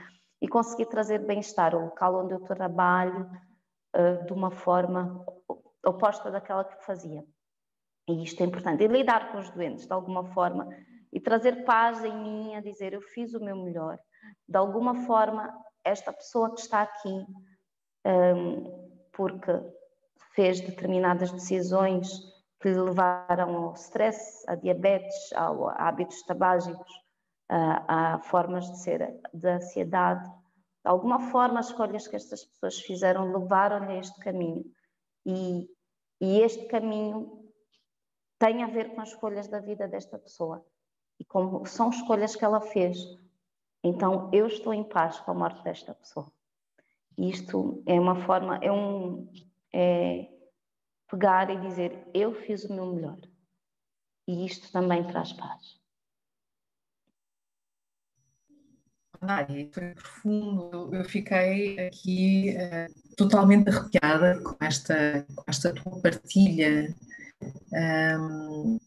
[0.40, 3.31] e conseguir trazer bem-estar ao local onde eu trabalho
[3.96, 5.24] uh, de uma forma
[5.85, 7.24] oposta daquela que fazia.
[8.09, 8.83] E isto é importante.
[8.83, 10.68] E lidar com os doentes de alguma forma
[11.12, 13.98] e trazer paz em mim a dizer eu fiz o meu melhor.
[14.48, 15.53] De alguma forma,
[15.85, 17.27] esta pessoa que está aqui, um,
[18.05, 18.64] ehm,
[19.12, 19.53] porque
[20.35, 22.09] fez determinadas decisões
[22.61, 26.90] que levaram ao stress, a diabetes, a hábitos tabágicos,
[27.48, 30.28] há formas de ser de ansiedade.
[30.28, 34.64] De alguma forma, as escolhas que estas pessoas fizeram levaram-lhe a este caminho.
[35.24, 35.68] E,
[36.20, 37.50] e este caminho
[38.38, 40.64] tem a ver com as escolhas da vida desta pessoa.
[41.18, 42.98] E como são escolhas que ela fez,
[43.82, 46.30] então eu estou em paz com a morte desta pessoa.
[47.16, 49.28] Isto é uma forma, é um.
[49.72, 50.28] É
[51.11, 53.18] pegar e dizer: Eu fiz o meu melhor.
[54.26, 55.78] E isto também traz paz.
[59.20, 60.94] Nádia, foi profundo.
[60.94, 66.94] Eu fiquei aqui uh, totalmente arrepiada com esta, com esta tua partilha,
[67.72, 68.78] um, ehm,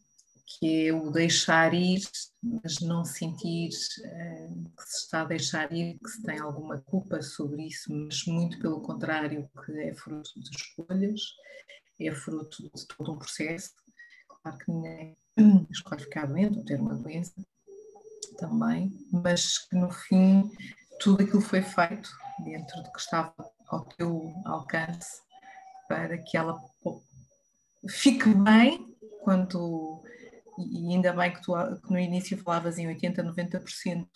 [0.46, 2.02] que é o deixar ir,
[2.42, 7.22] mas não sentir uh, que se está a deixar ir, que se tem alguma culpa
[7.22, 11.22] sobre isso, mas muito pelo contrário, que é fruto de escolhas,
[12.00, 13.72] é fruto de todo um processo
[14.42, 15.18] claro que ninguém
[15.70, 17.34] escolhe ficar doente ou ter uma doença
[18.42, 20.52] também, mas que no fim
[21.00, 22.10] tudo aquilo foi feito
[22.44, 23.34] dentro do que estava
[23.70, 25.22] ao teu alcance
[25.88, 26.60] para que ela
[27.88, 30.04] fique bem quando
[30.58, 34.08] e ainda bem que tu que no início falavas em 80, 90%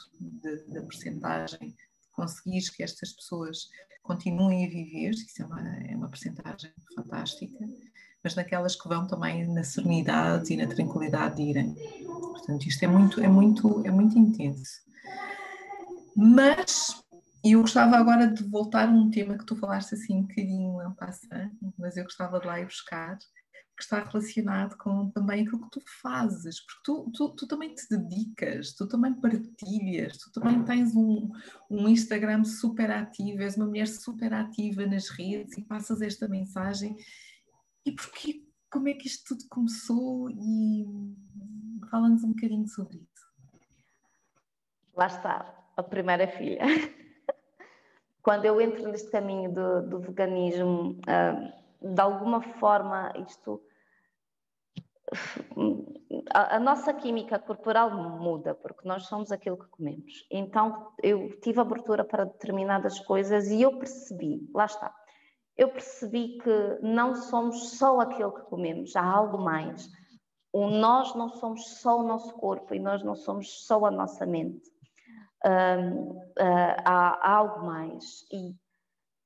[0.68, 1.76] da percentagem
[2.16, 3.70] de conseguires que estas pessoas
[4.02, 7.68] continuem a viver, isso é uma, é uma percentagem fantástica,
[8.24, 11.76] mas naquelas que vão também na serenidade e na tranquilidade de irem.
[12.04, 14.82] Portanto, isto é muito, é muito, é muito intenso.
[16.16, 17.04] Mas
[17.44, 20.94] eu gostava agora de voltar a um tema que tu falaste assim um bocadinho em
[20.94, 23.18] passant, mas eu gostava de lá ir buscar,
[23.76, 27.88] que está relacionado com também aquilo que tu fazes, porque tu, tu, tu, também te
[27.90, 31.30] dedicas, tu também partilhas, tu também tens um,
[31.70, 36.96] um Instagram super ativo, és uma mulher super ativa nas redes e passas esta mensagem.
[37.86, 40.30] E porquê, como é que isto tudo começou?
[40.30, 40.86] E
[41.92, 43.26] fala-nos um bocadinho sobre isso.
[44.96, 46.62] Lá está, a primeira filha.
[48.24, 53.62] Quando eu entro neste caminho do, do veganismo, uh, de alguma forma isto
[56.34, 60.26] a, a, nossa química corporal muda porque nós somos aquilo que comemos.
[60.32, 64.94] Então eu tive abertura para determinadas coisas e eu percebi, lá está.
[65.56, 69.90] Eu percebi que não somos só aquilo que comemos, há algo mais.
[70.52, 74.26] O nós não somos só o nosso corpo e nós não somos só a nossa
[74.26, 74.70] mente.
[75.46, 78.26] Uh, uh, há, há, algo mais.
[78.32, 78.56] E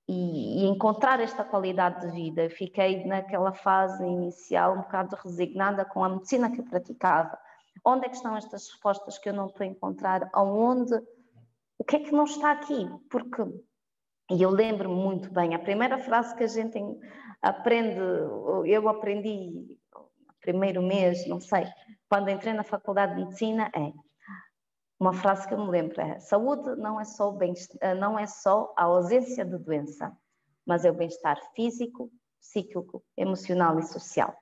[0.09, 2.49] e, e, encontrar esta qualidade de vida.
[2.49, 7.37] Fiquei naquela fase inicial um bocado resignada com a medicina que eu praticava.
[7.85, 10.27] Onde é que estão estas respostas que eu não estou a encontrar?
[10.33, 10.95] Aonde?
[11.77, 12.89] O que é que não está aqui?
[13.07, 13.43] Porque,
[14.31, 16.79] e eu lembro muito bem, a primeira frase que a gente
[17.39, 17.99] aprende,
[18.65, 19.77] eu aprendi
[20.41, 21.65] primeiro mês, não sei,
[22.09, 23.93] quando entrei na faculdade de medicina, é
[24.99, 28.27] uma frase que eu me lembro é: saúde não é só bem, eh, não é
[28.27, 30.15] só a ausência de doença,
[30.65, 34.35] mas é o bem-estar físico, psíquico, emocional e social.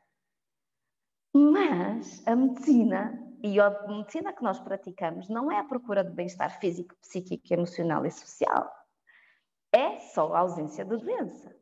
[1.33, 6.59] Mas a medicina e a medicina que nós praticamos não é a procura de bem-estar
[6.59, 8.71] físico, psíquico, emocional e social.
[9.71, 11.55] É só a ausência de doença.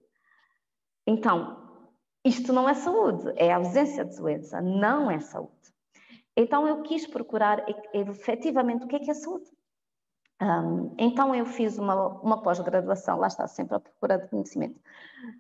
[1.05, 1.89] Então,
[2.23, 5.74] isto não é saúde, é ausência de doença, não é saúde.
[6.35, 9.49] Então eu quis procurar efetivamente o que é que é saúde.
[10.41, 14.79] Um, então eu fiz uma, uma pós-graduação, lá está sempre a procura de conhecimento.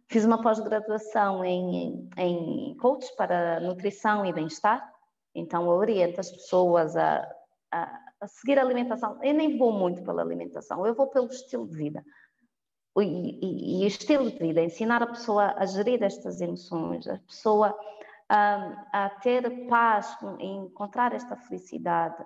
[0.07, 4.89] Fiz uma pós-graduação em, em coach para nutrição e bem-estar.
[5.33, 7.29] Então eu oriento as pessoas a,
[7.71, 9.19] a, a, seguir a alimentação.
[9.21, 12.05] Eu nem vou muito pela alimentação, eu vou pelo estilo de vida.
[12.97, 17.77] E, e, e estilo de vida, ensinar a pessoa a gerir estas emoções, a pessoa
[18.29, 22.23] a, a ter paz, encontrar esta felicidade.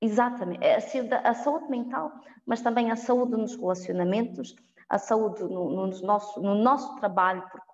[0.00, 2.12] Exatamente, a, a saúde mental,
[2.44, 4.54] mas também a saúde nos relacionamentos,
[4.88, 7.72] a saúde no, no, nosso, no nosso trabalho, porque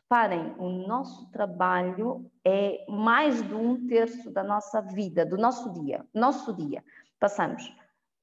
[0.00, 6.06] reparem, o nosso trabalho é mais de um terço da nossa vida, do nosso dia.
[6.14, 6.82] Nosso dia.
[7.18, 7.74] Passamos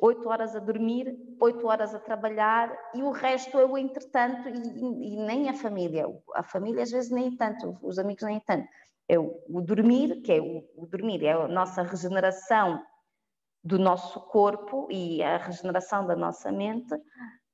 [0.03, 5.15] oito horas a dormir, oito horas a trabalhar e o resto o entretanto e, e,
[5.15, 6.05] nem a família.
[6.35, 8.67] A família às vezes nem tanto, os amigos nem tanto.
[9.07, 12.83] É o, o dormir, que é o, o dormir, é a nossa regeneração
[13.63, 16.93] do nosso corpo e a regeneração da nossa mente,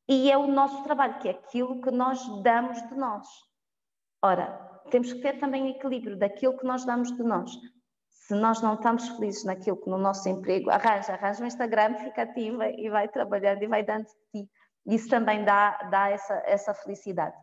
[0.08, 3.28] e é o nosso trabalho, que é aquilo que nós damos de nós.
[4.24, 4.48] Ora,
[4.90, 7.52] temos que ter também equilíbrio daquilo que nós damos de nós
[8.30, 12.22] se nós não estamos felizes naquilo que no nosso emprego, arranja, arranja um Instagram, fica
[12.22, 14.52] ativa e vai trabalhando e vai dando de ti.
[14.86, 17.36] Isso também dá, dá essa, essa felicidade.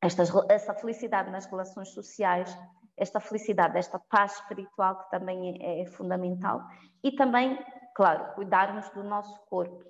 [0.00, 2.58] Estas, essa felicidade nas relações sociais,
[2.96, 6.62] esta felicidade, esta paz espiritual que também é, é fundamental.
[7.02, 7.62] E também,
[7.94, 9.84] claro, cuidarmos do nosso corpo.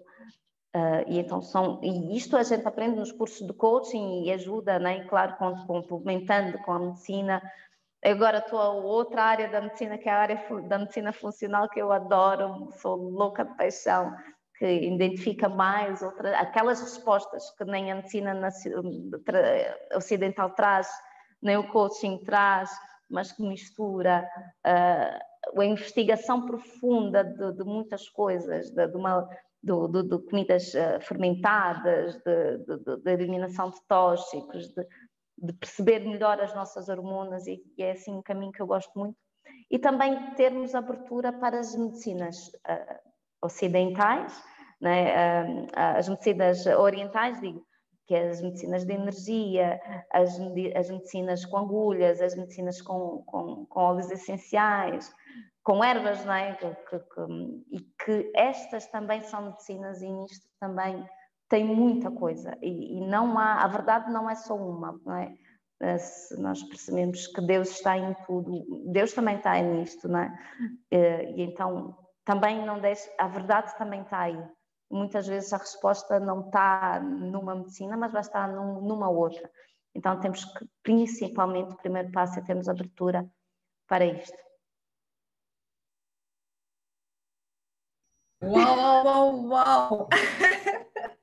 [0.74, 4.76] Uh, e então são e isto a gente aprende nos cursos de coaching e ajuda,
[4.80, 4.98] né?
[4.98, 7.40] E claro, complementando com a medicina,
[8.04, 11.80] Agora estou a outra área da medicina, que é a área da medicina funcional, que
[11.80, 14.14] eu adoro, sou louca de paixão,
[14.58, 18.38] que identifica mais outra, aquelas respostas que nem a medicina
[19.94, 20.87] ocidental traz,
[21.40, 22.70] nem o coaching traz,
[23.08, 24.29] mas que mistura
[24.66, 29.26] uh, a investigação profunda de, de muitas coisas, de, de uma,
[29.62, 34.87] de, de, comidas fermentadas, de, eliminação de tóxicos, de,
[35.37, 38.96] de perceber melhor as nossas hormonas e, e, é assim um caminho que eu gosto
[38.98, 39.16] muito.
[39.70, 42.98] E também termos abertura para as medicinas uh,
[43.42, 44.42] ocidentais,
[44.80, 45.42] né?
[45.44, 47.66] uh, as medicinas orientais, digo,
[48.06, 49.80] que é as medicinas de energia,
[50.12, 50.38] as,
[50.76, 55.12] as medicinas com agulhas, as medicinas com, com, com óleos essenciais,
[55.62, 56.54] com ervas, não é?
[56.54, 61.04] Que, que, que, e que estas também são medicinas e nisto também
[61.55, 65.33] tem muita coisa e, e, não há, a verdade não é só uma, não é?
[65.81, 70.37] Eh, se nós percebemos que Deus está em tudo, Deus também está nisto, não é?
[70.90, 74.44] Eh, e então também não deixa, a verdade também está aí.
[74.90, 79.48] Muitas vezes a resposta não está numa medicina, mas vai estar num, numa outra.
[79.94, 83.31] Então temos que, principalmente, o primeiro passo é termos abertura
[83.87, 84.37] para isto.
[88.42, 90.09] Uau, uau, uau!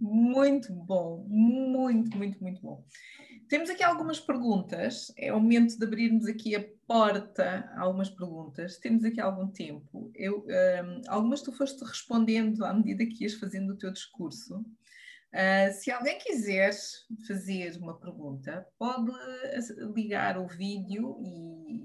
[0.00, 2.84] Muito bom, muito, muito, muito bom.
[3.48, 8.78] Temos aqui algumas perguntas, é o momento de abrirmos aqui a porta a algumas perguntas.
[8.78, 10.10] Temos aqui algum tempo.
[10.14, 14.58] Eu, um, algumas tu foste respondendo à medida que ias fazendo o teu discurso.
[14.58, 16.72] Uh, se alguém quiser
[17.26, 19.12] fazer uma pergunta, pode
[19.94, 21.84] ligar o vídeo e,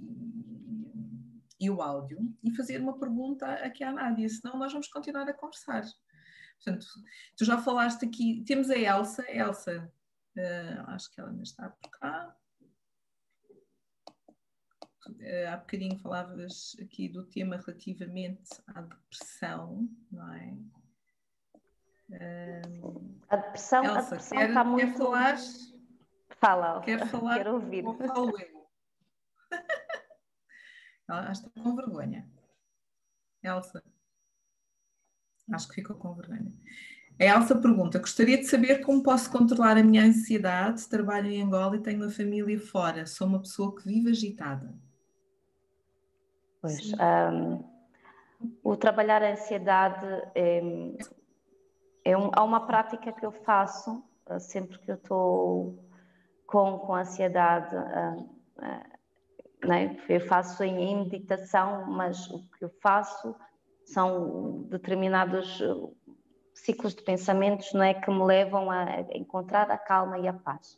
[1.59, 5.33] e o áudio e fazer uma pergunta aqui à Nádia, senão nós vamos continuar a
[5.33, 5.83] conversar.
[6.63, 6.85] Portanto,
[7.37, 9.91] tu já falaste aqui, temos a Elsa, Elsa,
[10.37, 12.35] uh, acho que ela ainda está por cá.
[15.07, 20.57] Uh, há bocadinho falavas aqui do tema relativamente à depressão, não é?
[22.09, 24.91] Uh, a depressão, Elsa, a depressão quer, está muito...
[24.91, 25.37] Quer falar?
[26.39, 27.85] Fala, quer falar, quero ouvir.
[27.85, 28.69] Ou falo eu?
[31.09, 32.29] ela está com vergonha.
[33.41, 33.81] Elsa.
[35.51, 36.51] Acho que ficou com vergonha.
[37.19, 40.87] A Elsa pergunta: Gostaria de saber como posso controlar a minha ansiedade.
[40.87, 43.05] Trabalho em Angola e tenho uma família fora.
[43.05, 44.73] Sou uma pessoa que vive agitada.
[46.61, 47.63] Pois, um,
[48.63, 50.61] o trabalhar a ansiedade é,
[52.05, 55.83] é, um, uma prática que eu faço uh, sempre que eu estou
[56.45, 57.75] com, com ansiedade.
[57.75, 58.21] Uh,
[58.59, 59.97] uh, né?
[60.07, 63.35] Eu faço em, em meditação, mas o que eu faço
[63.93, 65.95] são determinados uh,
[66.53, 70.77] ciclos de pensamentos não é, que me levam a encontrar a calma e a paz.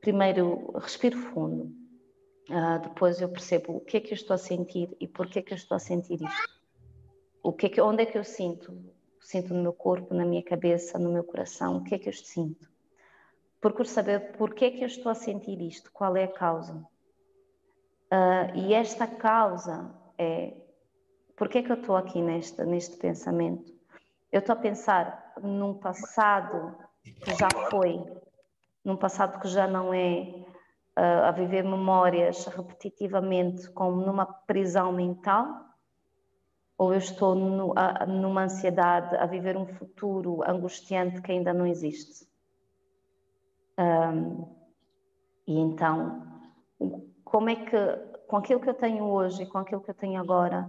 [0.00, 1.72] Primeiro, respiro fundo.
[2.50, 5.38] Uh, depois eu percebo o que é que eu estou a sentir e por que
[5.38, 6.58] é que eu estou a sentir isto.
[7.42, 8.76] O que é que, onde é que eu sinto?
[9.20, 11.78] Sinto no meu corpo, na minha cabeça, no meu coração.
[11.78, 12.68] O que é que eu sinto?
[13.60, 16.74] Procuro saber por que é que eu estou a sentir isto, qual é a causa.
[18.12, 20.54] Uh, e esta causa é
[21.38, 23.72] por que, que eu estou aqui neste, neste pensamento?
[24.32, 28.04] Eu estou a pensar num passado que já foi,
[28.84, 30.34] num passado que já não é,
[30.98, 35.64] uh, a viver memórias repetitivamente como numa prisão mental?
[36.76, 41.66] Ou eu estou no, a, numa ansiedade a viver um futuro angustiante que ainda não
[41.66, 42.26] existe?
[43.78, 44.44] Um,
[45.46, 46.26] e então,
[47.24, 47.76] como é que,
[48.26, 50.68] com aquilo que eu tenho hoje com aquilo que eu tenho agora,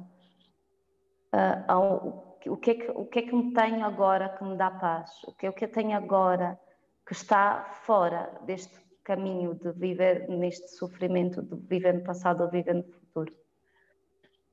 [1.33, 4.55] uh, ao, o, que é que, o que é que me tenho agora que me
[4.55, 5.11] dá paz?
[5.25, 6.59] O que é que eu tenho agora
[7.05, 12.75] que está fora deste caminho de viver neste sofrimento, de viver no passado ou viver
[12.75, 13.33] no futuro?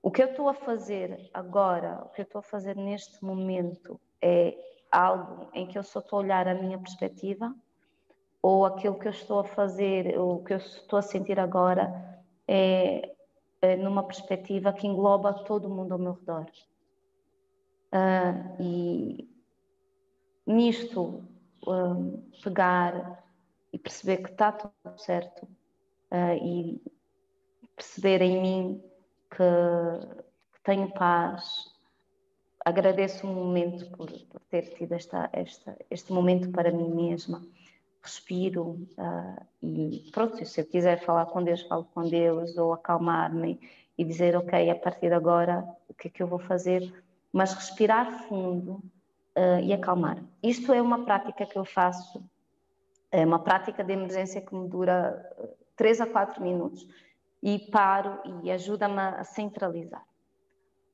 [0.03, 4.01] O que eu estou a fazer agora, o que eu estou a fazer neste momento
[4.22, 4.57] é
[4.91, 7.55] algo em que eu só estou a olhar a minha perspectiva
[8.41, 13.16] ou aquilo que eu estou a fazer, o que eu estou a sentir agora é
[13.75, 16.47] numa perspectiva que engloba todo mundo ao meu redor.
[17.93, 19.29] Uh, e
[20.47, 21.25] nisto,
[21.67, 23.25] uh, pegar
[23.73, 26.81] e perceber que está tudo certo uh, e
[27.75, 28.83] perceber em mim
[29.31, 30.17] que,
[30.53, 31.75] que, tenho paz.
[32.64, 37.43] Agradeço o momento por, por ter tido esta, esta, este momento para mim mesma
[38.07, 43.61] respiro uh, e pronto, se eu quiser falar com Deus, falo com Deus ou acalmar-me
[43.98, 47.04] e dizer, ok, a partir de agora, o que é que eu vou fazer?
[47.32, 48.74] Mas respirar fundo
[49.36, 50.22] uh, e acalmar.
[50.42, 52.22] Isto é uma prática que eu faço,
[53.11, 55.24] é uma prática de emergência que me dura
[55.74, 56.86] 3 a 4 minutos
[57.42, 60.04] e paro e ajuda-me a centralizar.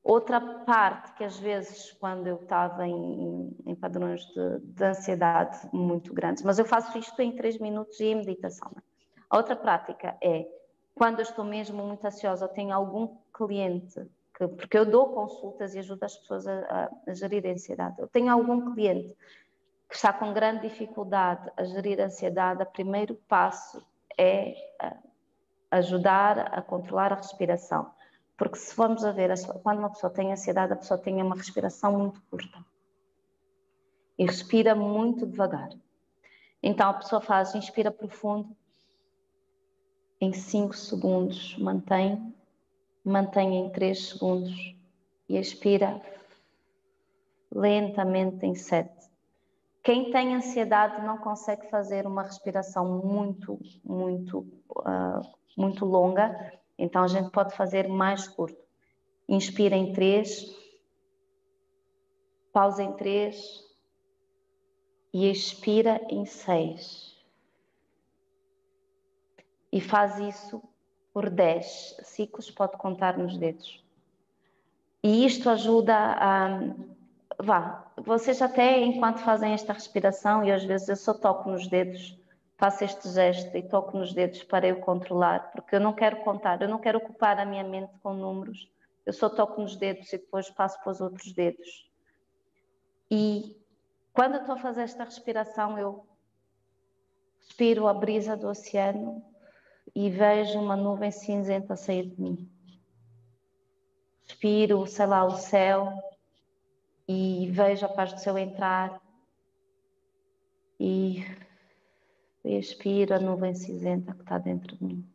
[0.03, 6.13] Outra parte que às vezes, quando eu estava em, em padrões de, de, ansiedade muito
[6.13, 8.69] grandes, mas eu faço isto em três minutos e em meditação.
[8.75, 8.81] Né?
[9.29, 10.45] A outra prática é
[10.93, 14.05] quando eu estou mesmo muito ansiosa, tenho algum cliente,
[14.37, 17.95] que, porque eu dou consultas e ajudo as pessoas a, a, a gerir a ansiedade.
[17.97, 19.15] Eu tenho algum cliente
[19.89, 23.81] que está com grande dificuldade a gerir a ansiedade, o primeiro passo
[24.17, 24.53] é
[25.71, 27.89] ajudar a controlar a respiração
[28.37, 29.31] porque se formos a ver,
[29.61, 32.65] quando uma pessoa tem ansiedade, a pessoa tem uma respiração muito curta.
[34.17, 35.69] e respira muito devagar.
[36.61, 38.55] Então a pessoa faz, inspira profundo,
[40.21, 42.33] em 5 segundos, mantém,
[43.03, 44.75] mantém em 3 segundos
[45.27, 45.99] e expira
[47.51, 48.89] lentamente em 7.
[49.83, 55.21] Quem tem ansiedade não consegue fazer uma respiração muito, muito, uh,
[55.57, 56.53] muito longa,
[56.83, 58.61] então a gente pode fazer mais curto.
[59.27, 60.53] Inspira em 3,
[62.51, 63.63] pausa em 3
[65.13, 67.17] e expira em 6
[69.71, 70.61] e faz isso
[71.13, 73.81] por 10 ciclos, pode contar nos dedos.
[75.01, 76.59] E isto ajuda a.
[77.39, 82.17] Vá, vocês até enquanto fazem esta respiração, e às vezes eu só toco nos dedos,
[82.57, 86.61] faço este gesto e toco nos dedos para eu controlar, porque eu não quero contar,
[86.61, 88.71] eu não quero ocupar a minha mente com números,
[89.05, 91.89] eu só toco nos dedos e depois passo para os outros dedos.
[93.11, 93.57] E
[94.13, 96.07] quando eu estou a fazer esta respiração, eu
[97.41, 99.23] respiro a brisa do oceano
[99.93, 102.49] e vejo uma nuvem cinzenta sair de mim.
[104.27, 105.91] Respiro, sei lá, o céu
[107.07, 109.01] e vejo a paz do céu entrar
[110.79, 111.25] e
[112.43, 115.13] expiro a nuvem cinzenta que está dentro de mim.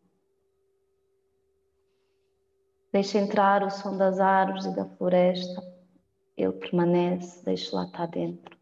[2.93, 5.63] Deixa entrar o som das árvores e da floresta.
[6.37, 8.57] Ele permanece, deixo lá estar dentro.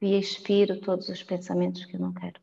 [0.00, 2.40] E expiro todos os pensamentos que eu não quero.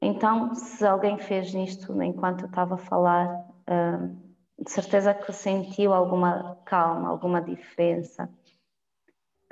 [0.00, 5.92] Então, se alguém fez isto enquanto eu estava a falar, uh, de certeza que sentiu
[5.92, 8.28] alguma calma, alguma diferença,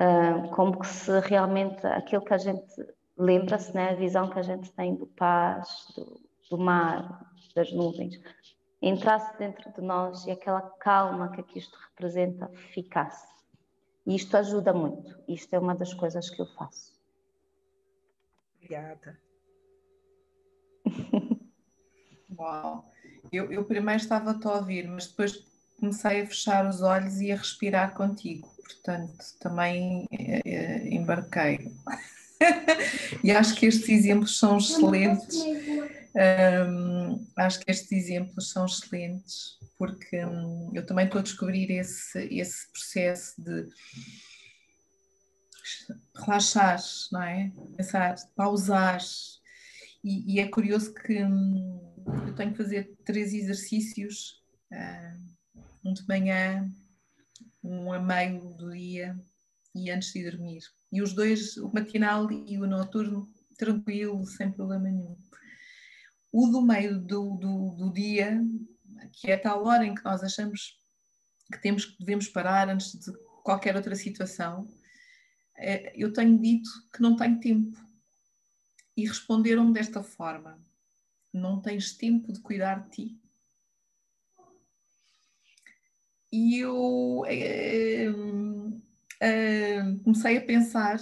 [0.01, 2.67] uh, como que se realmente aquilo que a gente
[3.21, 8.19] lembra-se, né, a visão que a gente tem do paz, do, do mar, das nuvens,
[8.81, 13.29] entrasse dentro de nós e aquela calma que aqui isto representa ficasse.
[14.07, 15.15] E isto ajuda muito.
[15.29, 16.99] Isto é uma das coisas que eu faço.
[18.57, 19.21] Obrigada.
[22.39, 22.91] Uau!
[23.31, 25.45] Eu, eu primeiro estava a ouvir, mas depois
[25.79, 31.71] comecei a fechar os olhos e a respirar contigo, portanto também eh, embarquei.
[33.23, 35.37] e acho que estes exemplos são excelentes.
[36.13, 42.19] Um, acho que estes exemplos são excelentes porque um, eu também estou a descobrir esse,
[42.31, 43.67] esse processo de
[46.15, 46.79] relaxar,
[47.11, 47.51] não é?
[47.79, 49.01] Pensar, pausar,
[50.05, 51.81] e, e é curioso que hum,
[52.27, 56.71] eu tenho que fazer três exercícios, uh, um de manhã,
[57.65, 59.19] um a meio do dia
[59.75, 60.63] e antes de dormir.
[60.93, 65.17] E os dois, o matinal e o noturno, tranquilo, sem problema nenhum.
[66.33, 68.41] O do meio do, do, do dia,
[69.13, 70.79] que é a tal hora em que nós achamos
[71.53, 73.13] que temos que devemos parar antes de
[73.43, 74.69] qualquer outra situação,
[75.57, 77.77] é, eu tenho dito que não tenho tempo
[78.97, 80.59] e responderam desta forma:
[81.33, 83.21] Não tens tempo de cuidar de ti?
[86.33, 88.07] E eu é,
[90.03, 90.99] comecei a pensar,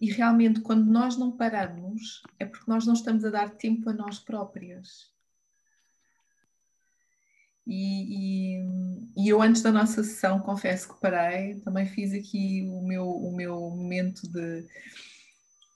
[0.00, 3.92] e realmente, quando nós não paramos, é porque nós não estamos a dar tempo a
[3.92, 5.12] nós próprias.
[7.66, 12.80] E, e, e, eu antes da nossa sessão confesso que parei, também fiz aqui o
[12.86, 14.66] meu, o meu momento de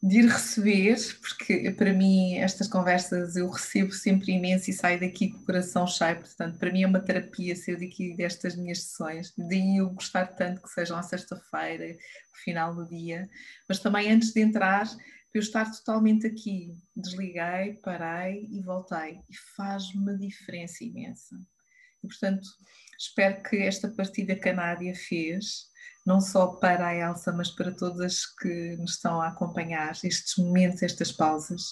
[0.02, 5.30] de ir receber, porque para mim estas conversas eu recebo sempre imenso e saio daqui
[5.30, 9.32] com o coração cheio, portanto para mim é uma terapia ser daqui destas minhas sessões,
[9.38, 11.96] daí eu gostar tanto que sejam à sexta-feira,
[12.34, 13.30] o final do dia,
[13.68, 14.90] mas também antes de entrar,
[15.32, 21.36] eu estar totalmente aqui, desliguei, parei e voltei, e faz uma diferença imensa.
[22.02, 22.48] E portanto
[22.98, 25.71] espero que esta partida que a Nádia fez
[26.04, 30.82] não só para a Elsa, mas para todas que nos estão a acompanhar, estes momentos,
[30.82, 31.70] estas pausas.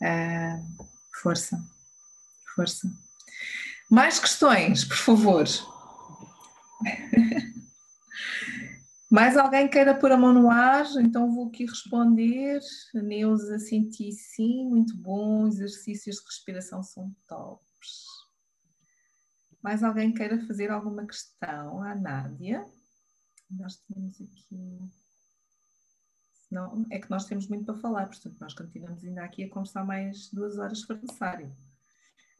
[0.00, 0.86] Uh,
[1.22, 1.62] força,
[2.54, 2.90] força.
[3.90, 5.44] Mais questões, por favor.
[9.08, 10.84] Mais alguém queira pôr a mão no ar?
[11.00, 12.58] Então vou aqui responder.
[12.92, 15.46] Neuza senti sim, muito bom.
[15.46, 18.04] Exercícios de respiração são tops.
[19.62, 21.80] Mais alguém queira fazer alguma questão?
[21.82, 22.66] A Nádia
[23.50, 24.78] nós temos aqui.
[26.50, 29.84] Não, é que nós temos muito para falar, portanto, nós continuamos ainda aqui a conversar
[29.84, 31.52] mais duas horas se for necessário.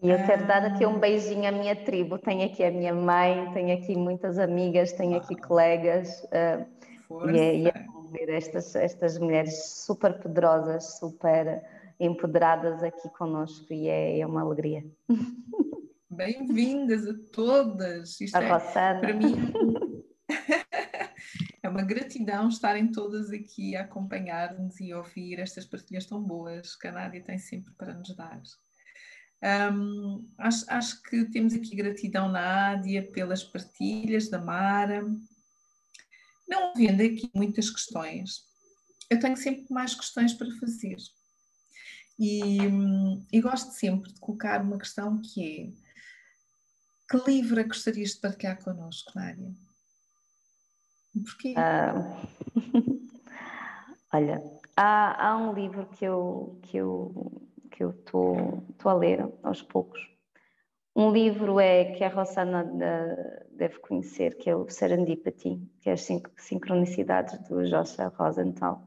[0.03, 2.19] E eu quero ah, dar aqui um beijinho à minha tribo.
[2.19, 6.23] Tenho aqui a minha mãe, tenho aqui muitas amigas, tenho aqui colegas.
[6.25, 11.65] Uh, e, é, e é ver estas, estas mulheres super poderosas, super
[11.99, 14.85] empoderadas aqui conosco e é, é uma alegria.
[16.11, 18.21] Bem-vindas a todas.
[18.21, 19.01] Isto a é, Rossana.
[19.01, 19.35] para mim,
[21.77, 26.93] uma gratidão estarem todas aqui a acompanhar-nos e ouvir estas partilhas tão boas que a
[26.93, 28.41] Nádia tem sempre para nos dar.
[29.75, 35.07] Um, acho, acho, que temos aqui gratidão na Nádia pelas partilhas, da Mara.
[36.49, 38.47] Não havendo aqui muitas questões,
[39.11, 40.97] eu tenho sempre mais questões para fazer.
[42.19, 42.57] E,
[43.31, 45.73] e gosto sempre de colocar uma questão que é:
[47.11, 49.66] que livro é gostarias de partilhar connosco, Nádia?
[51.25, 51.55] Porquê?
[51.57, 53.11] Uh,
[54.13, 54.43] olha,
[54.77, 60.01] há, há um livro que eu que eu que eu estou a ler aos poucos.
[60.95, 62.65] Um livro é que a Rossana
[63.51, 66.09] deve conhecer, que é o Serendipity, que é as
[66.39, 68.83] sincronicidades do Joshua Rosenthal,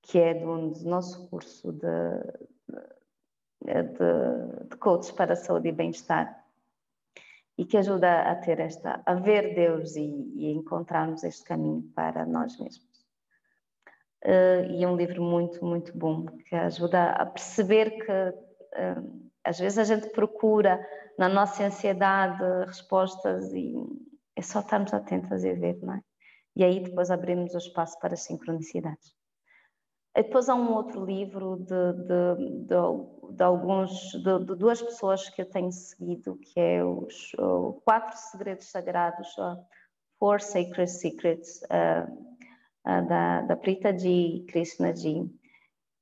[0.00, 1.88] que é do, do nosso curso de,
[3.62, 3.82] de,
[4.70, 6.45] de coaches para a saúde e bem-estar
[7.58, 12.26] e que ajuda a ter esta, a ver Deus e, e encontrarmos este caminho para
[12.26, 12.96] nós mesmos
[14.26, 19.58] uh, e é um livro muito, muito bom, que ajuda a perceber que uh, às
[19.58, 20.84] vezes a gente procura
[21.18, 23.74] na nossa ansiedade respostas e
[24.34, 26.00] é só estarmos atentas e ver, não é?
[26.54, 29.14] E aí depois abrimos o espaço para as sincronicidades.
[30.16, 35.42] E depois há um outro livro de, de, de, de alguns, de, duas pessoas que
[35.42, 37.32] eu tenho seguido, que é os,
[37.84, 39.58] Quatro Segredos Sagrados, uh,
[40.18, 45.30] Four Sacred Secrets, uh, da, da Prita Ji, Krishna Ji,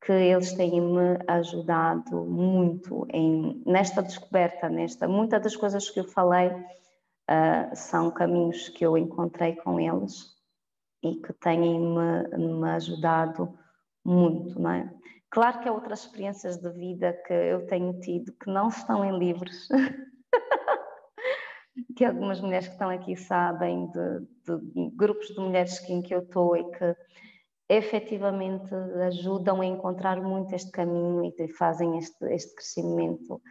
[0.01, 6.05] que eles têm me ajudado muito em, nesta descoberta, nesta, muitas das coisas que eu
[6.05, 10.37] falei uh, são caminhos que eu encontrei com eles
[11.03, 13.59] e que têm me, me ajudado
[14.05, 14.95] muito, não é?
[15.31, 19.19] Claro que há outras experiências de vida que eu tenho tido que não estão em
[19.19, 19.67] livros,
[21.97, 26.21] que algumas mulheres que estão aqui sabem, de, de grupos de mulheres em que eu
[26.21, 26.97] estou e que
[27.69, 28.73] efetivamente
[29.07, 33.43] ajudam a encontrar muito este caminho e fazem este, este crescimento.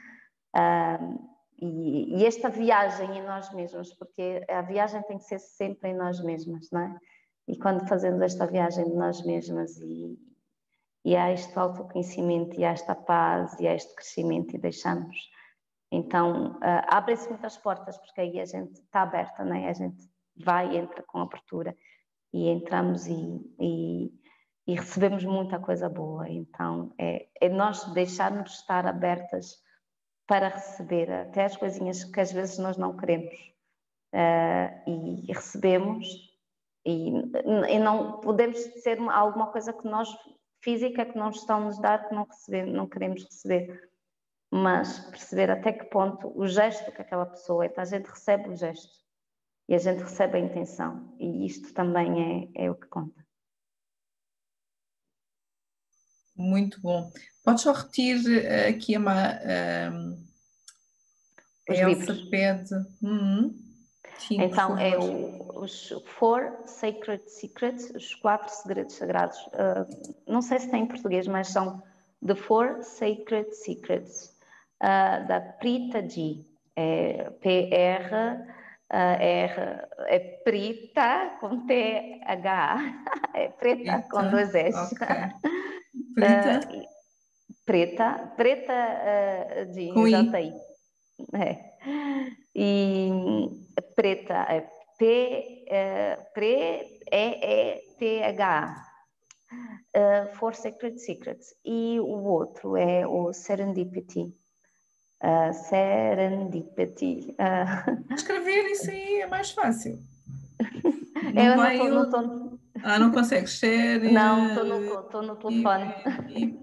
[1.60, 5.96] e, e, esta viagem em nós mesmos, porque a viagem tem que ser sempre em
[5.96, 6.98] nós mesmas, não é?
[7.48, 10.18] E quando fazemos esta viagem de nós mesmas e,
[11.06, 15.34] e há este autoconhecimento, e há esta paz, e há este crescimento, e deixamos
[15.96, 19.70] então, uh, abrem-se muitas portas, porque aí a gente está aberta, né?
[19.70, 21.78] a gente vai e entra com abertura
[22.34, 24.12] e entramos e, e,
[24.66, 26.28] e, recebemos muita coisa boa.
[26.28, 29.62] Então, é, é nós deixarmos de estar abertas
[30.26, 33.36] para receber até as coisinhas que às vezes nós não queremos
[34.16, 36.08] uh, e recebemos
[36.84, 37.10] e,
[37.70, 40.10] e, não podemos ser alguma coisa que nós
[40.64, 43.94] física que não estão nos dar que não recebemos, não queremos receber
[44.56, 48.56] mas perceber até que ponto o gesto que aquela pessoa, então a gente recebe o
[48.56, 49.02] gesto
[49.68, 53.26] e a gente recebe a intenção, e isto também é, é o que conta.
[56.36, 57.12] Muito bom.
[57.44, 59.40] Podes só repetir uh, aqui uma.
[59.92, 60.24] Um,
[61.70, 62.74] os a Elsa pede.
[63.02, 63.63] Uhum.
[64.20, 69.38] Sim, então, é o, os Four Sacred Secrets, os quatro segredos sagrados.
[69.48, 71.82] Uh, não sei se tem em português, mas são
[72.26, 74.34] The Four Sacred Secrets
[74.82, 76.46] uh, da Prita G,
[76.76, 78.14] é PR,
[78.92, 82.78] uh, R, é Prita com T-H,
[83.34, 84.96] é preta com dois S.
[84.96, 85.08] Okay.
[86.16, 86.68] Preta?
[87.66, 90.54] Preta, preta uh, de com I.
[91.34, 91.73] É.
[92.56, 93.10] E
[93.96, 94.68] preta é
[94.98, 98.90] P, uh, pre, E, E, T, H.
[99.96, 101.54] Uh, For Sacred Secrets.
[101.64, 104.34] E o outro é o Serendipity
[105.24, 107.36] uh, serendipity.
[107.40, 108.14] Uh...
[108.14, 109.98] Escrever isso aí é mais fácil.
[111.34, 112.22] Não eu não estou.
[112.22, 112.60] No...
[112.84, 114.02] Ah, não consegues ser.
[114.12, 115.94] Não, estou no, no telefone.
[116.30, 116.60] E,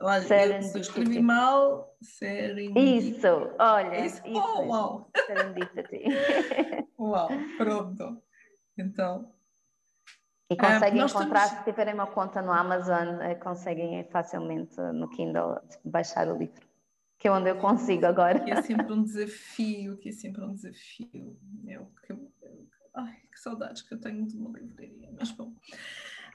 [0.00, 3.16] olha, eu escrevi mal, serendipity.
[3.16, 3.26] Isso,
[3.58, 4.06] olha.
[4.06, 5.10] Isso, isso, oh, uau!
[5.26, 6.04] Serendipity.
[6.98, 8.22] uau, pronto.
[8.78, 9.32] Então,
[10.50, 16.26] e conseguem encontrar, se tiverem uma conta no Amazon, eh, conseguem facilmente no Kindle baixar
[16.26, 16.66] o livro,
[17.16, 18.40] que é onde eu consigo agora.
[18.40, 21.38] Que é sempre um desafio, que é sempre um desafio.
[21.68, 22.12] É o que
[22.94, 25.54] ai, que saudades que eu tenho de uma livraria, mas bom,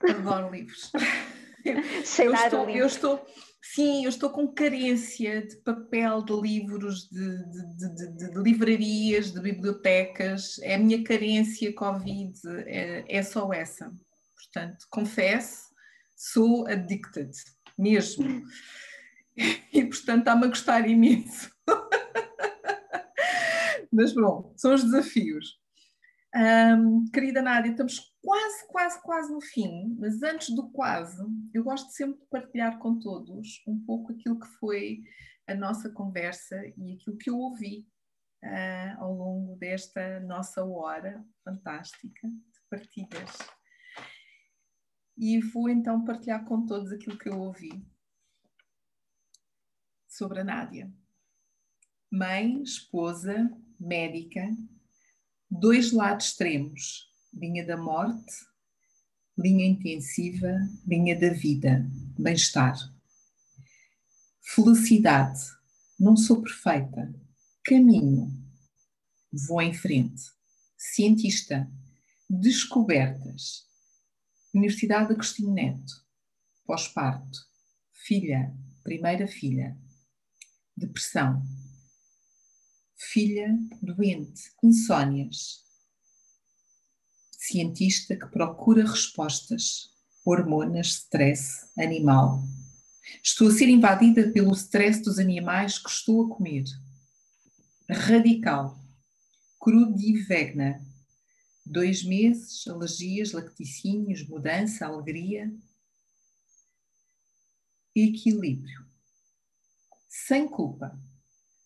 [0.01, 0.93] adoro livros.
[1.65, 3.25] Eu, estou, eu estou,
[3.61, 9.41] sim, eu estou com carência de papel, de livros, de, de, de, de livrarias, de
[9.41, 10.59] bibliotecas.
[10.61, 12.33] É a minha carência Covid,
[12.67, 13.91] é, é só essa.
[14.35, 15.63] Portanto, confesso,
[16.15, 17.31] sou addicted,
[17.77, 18.43] mesmo.
[19.73, 21.51] E, portanto, está-me a gostar imenso.
[23.91, 25.59] Mas, bom, são os desafios.
[26.35, 31.23] Um, querida Nádia, estamos quase, quase, quase no fim, mas antes do quase,
[31.53, 35.01] eu gosto sempre de partilhar com todos um pouco aquilo que foi
[35.47, 37.87] a nossa conversa e aquilo que eu ouvi
[38.43, 43.37] uh, ao longo desta nossa hora fantástica de partilhas.
[45.17, 47.81] E vou então partilhar com todos aquilo que eu ouvi
[50.05, 50.91] sobre a Nádia.
[52.11, 54.49] Mãe, esposa, médica,
[55.59, 58.33] dois lados extremos, linha da morte,
[59.37, 60.51] linha intensiva,
[60.85, 61.85] linha da vida,
[62.17, 62.77] bem-estar.
[64.41, 65.39] Felicidade,
[65.99, 67.13] não sou perfeita,
[67.63, 68.31] caminho,
[69.47, 70.23] vou em frente.
[70.77, 71.69] Cientista,
[72.29, 73.65] descobertas,
[74.53, 75.93] Universidade Agostinho Neto,
[76.65, 77.39] pós-parto,
[77.91, 78.53] filha,
[78.83, 79.77] primeira filha,
[80.77, 81.41] depressão,
[83.15, 85.63] filha doente, insónias,
[87.31, 89.89] cientista que procura respostas,
[90.25, 92.43] hormonas, stress, animal.
[93.23, 96.65] Estou a ser invadida pelo stress dos animais que estou a comer.
[97.89, 98.77] Radical,
[99.61, 100.85] crudivegna,
[101.65, 105.49] dois meses, alergias, lacticínios, mudança, alegria,
[107.95, 108.85] equilíbrio,
[110.05, 110.99] sem culpa,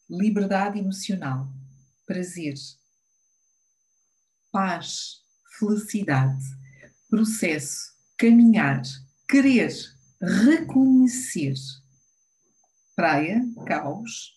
[0.09, 1.53] liberdade emocional,
[2.05, 2.55] prazer,
[4.51, 5.21] paz,
[5.59, 6.43] felicidade,
[7.09, 8.81] processo, caminhar,
[9.27, 9.71] querer,
[10.21, 11.53] reconhecer.
[12.95, 14.33] Praia, caos,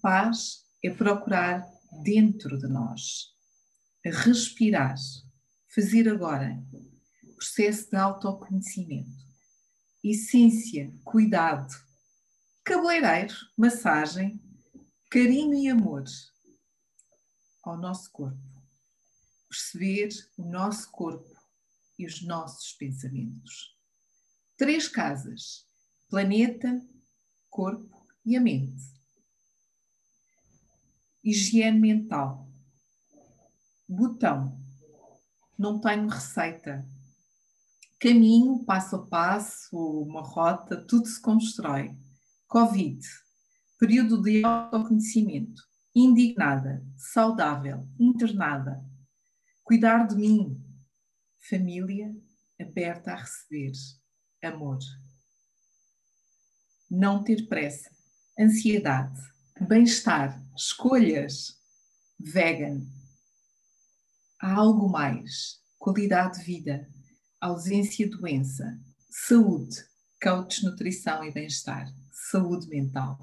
[0.00, 1.64] paz é procurar
[2.02, 3.32] dentro de nós.
[4.04, 4.96] Respirar,
[5.72, 6.60] fazer agora.
[7.36, 9.10] Processo de autoconhecimento.
[10.02, 11.72] Essência, cuidado,
[12.64, 14.40] cabeleireiro, massagem,
[15.10, 16.04] carinho e amor
[17.64, 18.38] ao nosso corpo.
[19.48, 20.08] Perceber
[20.38, 21.28] o nosso corpo
[21.98, 23.76] e os nossos pensamentos.
[24.56, 25.66] Três casas:
[26.08, 26.80] planeta,
[27.50, 28.92] corpo e a mente.
[31.22, 32.48] Higiene mental.
[33.88, 34.58] Botão.
[35.58, 36.86] Não tenho receita.
[38.00, 41.94] Caminho, passo a passo, uma rota, tudo se constrói
[42.52, 43.00] Covid,
[43.78, 45.62] período de autoconhecimento,
[45.94, 48.84] indignada, saudável, internada,
[49.62, 50.62] cuidar de mim,
[51.48, 52.14] família
[52.60, 53.72] aberta a receber,
[54.44, 54.78] amor.
[56.90, 57.90] Não ter pressa,
[58.38, 59.18] ansiedade,
[59.58, 61.58] bem-estar, escolhas,
[62.20, 62.82] vegan.
[64.38, 66.86] Há algo mais, qualidade de vida,
[67.40, 68.78] ausência de doença,
[69.08, 69.82] saúde,
[70.20, 71.90] coach, nutrição e bem-estar
[72.30, 73.18] saúde mental.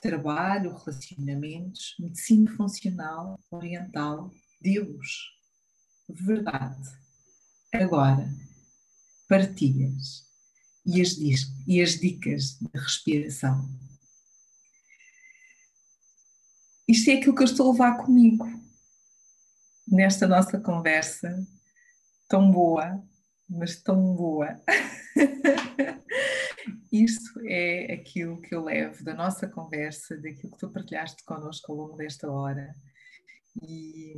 [0.00, 4.30] Trabalho, relacionamentos, medicina funcional, oriental,
[4.60, 5.32] Deus,
[6.08, 6.90] verdade.
[7.72, 8.28] Agora,
[9.28, 10.26] partilhas
[10.86, 11.16] e as,
[11.66, 13.68] e as dicas de respiração.
[16.86, 18.44] Isto é aquilo que eu estou a levar comigo
[19.88, 21.46] nesta nossa conversa
[22.28, 23.02] tão boa,
[23.48, 24.62] mas tão boa.
[26.92, 31.78] Isto é aquilo que eu levo da nossa conversa, daquilo que tu partilhaste connosco ao
[31.78, 32.74] longo desta hora.
[33.62, 34.14] E,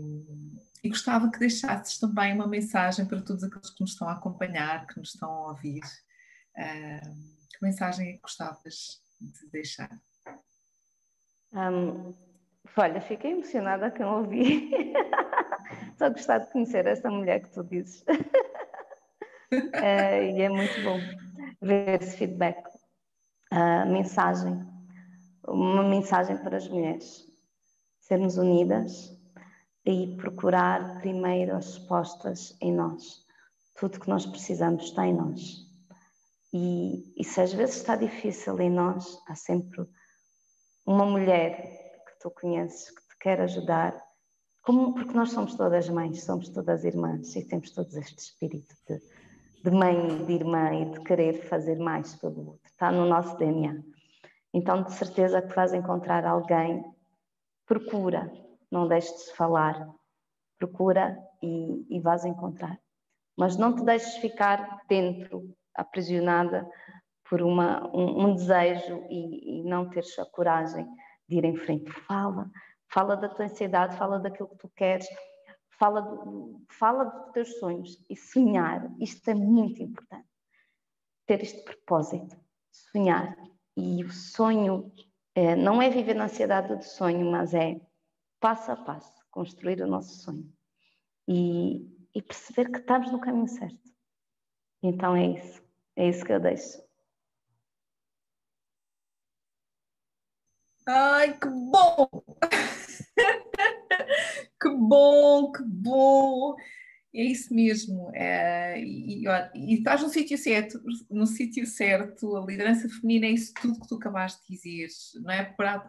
[0.83, 4.87] e, gostava que deixasses também uma mensagem para todos aqueles que nos estão a acompanhar,
[4.87, 5.83] que nos estão a ouvir.
[6.57, 9.91] Uh, que mensagem é que gostavas de deixar?
[11.53, 12.15] Um,
[12.77, 14.71] olha, fiquei emocionada com ouvir.
[15.99, 18.03] Só gostar de conhecer essa mulher que tu dizes.
[18.03, 18.15] uh,
[20.35, 21.26] e é muito bom
[21.67, 22.63] ver esse feedback.
[23.51, 24.67] A mensagem,
[25.47, 27.27] uma mensagem para as mulheres.
[28.01, 29.17] Sermos unidas
[29.85, 33.25] e procurar primeiro as respostas em nós.
[33.79, 35.67] Tudo que nós precisamos está em nós.
[36.53, 39.87] E, e se às vezes está difícil em nós, há sempre
[40.87, 44.01] uma mulher que tu conheces que te quer ajudar,
[44.63, 49.01] como, porque nós somos todas mães, somos todas irmãs e temos todos este espírito de
[49.67, 52.61] de mãe, de irmã e de querer fazer mais pelo outro.
[52.67, 53.83] Está no nosso DNA.
[54.55, 56.85] Então, de certeza que vais encontrar alguém,
[57.67, 58.33] procura,
[58.71, 59.89] não deixes de falar,
[60.57, 62.79] procura e, e vais encontrar.
[63.37, 66.65] Mas não te deixes ficar dentro, aprisionada
[67.29, 70.87] por uma, um, um desejo e, e não teres a coragem
[71.29, 71.91] de ir em frente.
[71.91, 72.49] Fala,
[72.89, 75.09] fala da tua ansiedade, fala daquilo que tu queres,
[75.79, 78.91] fala, do, fala dos teus sonhos e sonhar.
[79.01, 80.29] Isto é muito importante.
[81.27, 82.37] Ter este propósito,
[82.71, 83.37] sonhar.
[83.77, 84.93] E o sonho
[85.35, 87.81] é, não é viver na ansiedade do sonho, mas é
[88.41, 90.51] passo a passo, construir o nosso sonho
[91.29, 93.79] e, e perceber que estamos no caminho certo.
[94.83, 95.63] Então é isso,
[95.97, 96.85] é isso que eu deixo.
[100.87, 102.09] Ai, que bom!
[104.67, 106.57] Que bom, que bom!
[107.15, 108.11] É isso mesmo.
[108.15, 113.55] É, e, e, estás no sítio certo, no sítio certo, a liderança feminina é isso
[113.61, 114.89] tudo que tu acabaste de dizer.
[115.23, 115.89] Não é, para,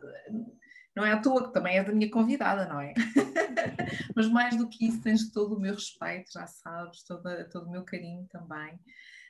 [0.96, 2.94] não é à toa que também é da minha convidada, não é?
[4.16, 7.72] Mas mais do que isso, tens todo o meu respeito, já sabes, todo, todo o
[7.72, 8.80] meu carinho também.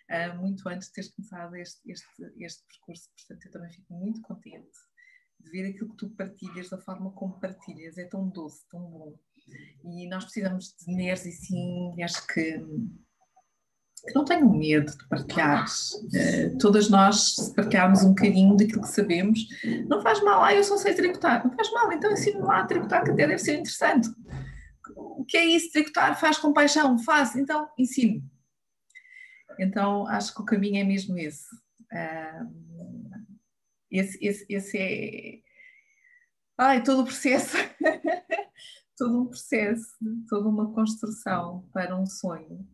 [0.09, 2.05] Uh, muito antes de teres começado este, este,
[2.39, 4.77] este percurso, portanto, eu também fico muito contente
[5.39, 9.17] de ver aquilo que tu partilhas, da forma como partilhas, é tão doce, tão bom.
[9.83, 12.59] E nós precisamos de mulheres assim, acho que,
[14.05, 15.65] que não tenham medo de partilhar.
[15.65, 19.47] Uh, todas nós, se partilharmos um bocadinho daquilo que sabemos,
[19.87, 22.65] não faz mal, ah, eu só sei tricotar, não faz mal, então ensino lá a
[22.65, 24.09] tricotar, que até deve ser interessante.
[24.95, 25.71] O que é isso?
[25.71, 28.21] Tricotar faz com paixão, faz, então ensino.
[29.59, 31.47] Então acho que o caminho é mesmo esse.
[31.91, 32.77] Uh,
[33.89, 35.39] esse, esse, esse é.
[36.57, 37.55] Ai, todo o processo.
[38.97, 39.95] todo um processo,
[40.27, 42.67] toda uma construção para um sonho.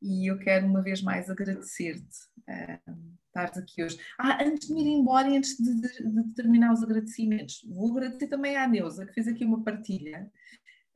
[0.00, 3.98] E eu quero uma vez mais agradecer-te uh, estares aqui hoje.
[4.18, 7.90] Ah, antes de me ir embora e antes de, de, de, terminar os agradecimentos, vou
[7.92, 10.30] agradecer também à Neuza, que fez aqui uma partilha.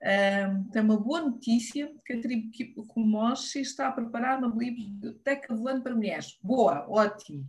[0.01, 2.51] Uh, tem uma boa notícia que a tribo
[2.89, 6.39] Kumoshi está a preparar uma biblioteca volante para mulheres.
[6.43, 7.47] Boa, ótimo.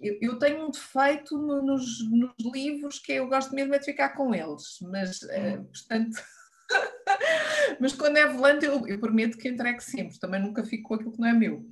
[0.00, 3.84] Eu, eu tenho um defeito no, nos, nos, livros que eu gosto mesmo é de
[3.84, 6.20] ficar com eles, mas, uh, portanto
[7.80, 11.12] Mas quando é volante, eu, eu, prometo que entrego sempre, também nunca fico com aquilo
[11.12, 11.66] que não é meu.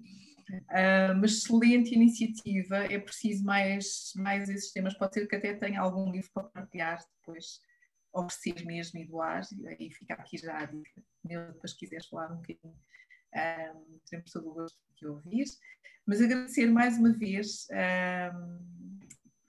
[0.53, 4.95] Uh, mas excelente iniciativa, é preciso mais, mais esses temas.
[4.95, 7.61] Pode ser que até tenha algum livro para partilhar depois,
[8.13, 11.03] oferecer mesmo e doar, e aí fica aqui já a dica.
[11.25, 15.47] Depois, quiseres falar um bocadinho, uh, teremos todo o gosto de ouvir.
[16.05, 17.67] Mas agradecer mais uma vez.
[17.71, 18.93] Uh,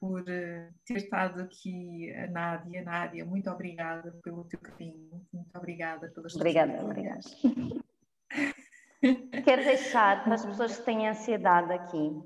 [0.04, 2.84] por eh, ter estado aqui a Nádia.
[2.84, 7.22] Nádia, muito obrigada pelo teu carinho, muito obrigada pelas Obrigada, obrigada.
[9.45, 12.22] Quero deixar para as pessoas que têm ansiedade aqui.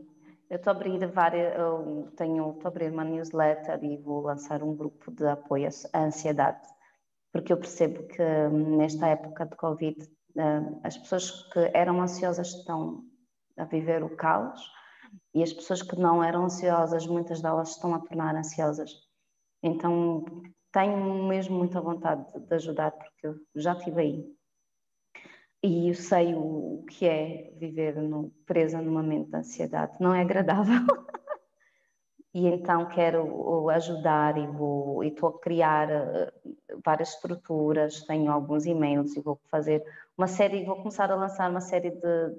[0.49, 4.63] Eu estou a abrir várias, eu tenho, estou a abrir uma newsletter e vou lançar
[4.63, 6.67] um grupo de apoio à ansiedade,
[7.31, 10.03] porque eu percebo que hum, nesta época de Covid
[10.35, 13.05] hum, as pessoas que eram ansiosas estão
[13.55, 14.76] a viver o caos
[15.33, 18.91] e as pessoas que não eram ansiosas, muitas delas estão a tornar ansiosas.
[19.61, 20.25] Então
[20.71, 24.37] tenho mesmo muita vontade de ajudar, porque eu já estive aí.
[25.63, 29.93] E eu sei o que é viver no, presa num momento de ansiedade.
[29.99, 30.85] Não é agradável.
[32.33, 36.31] e então quero ajudar e e estou a criar eh,
[36.85, 39.83] várias estruturas, tenho alguns e-mails e vou fazer
[40.17, 42.29] uma série, vou começar a lançar uma série de,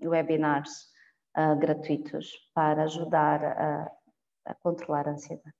[0.00, 0.95] de webinars
[1.36, 3.92] uh, gratuitos para ajudar a,
[4.46, 5.54] a controlar a ansiedade.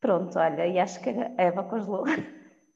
[0.00, 2.04] Pronto, olha, e acho que a Eva congelou.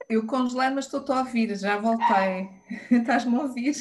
[0.09, 2.49] Eu congelei, mas estou a ouvir, já voltei.
[2.91, 3.75] Estás-me a ouvir?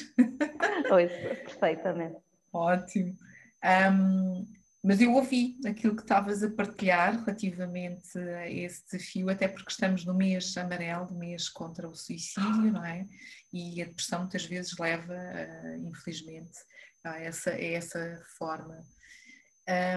[0.92, 2.18] Ouço, perfeitamente.
[2.52, 3.16] Ótimo.
[3.64, 4.46] Um,
[4.84, 10.06] mas eu ouvi aquilo que estavas a partilhar relativamente a esse desafio, até porque estamos
[10.06, 13.06] no mês amarelo, no mês contra o suicídio, não é?
[13.52, 16.60] E a depressão muitas vezes leva, uh, infelizmente,
[17.04, 18.86] a essa, a essa forma.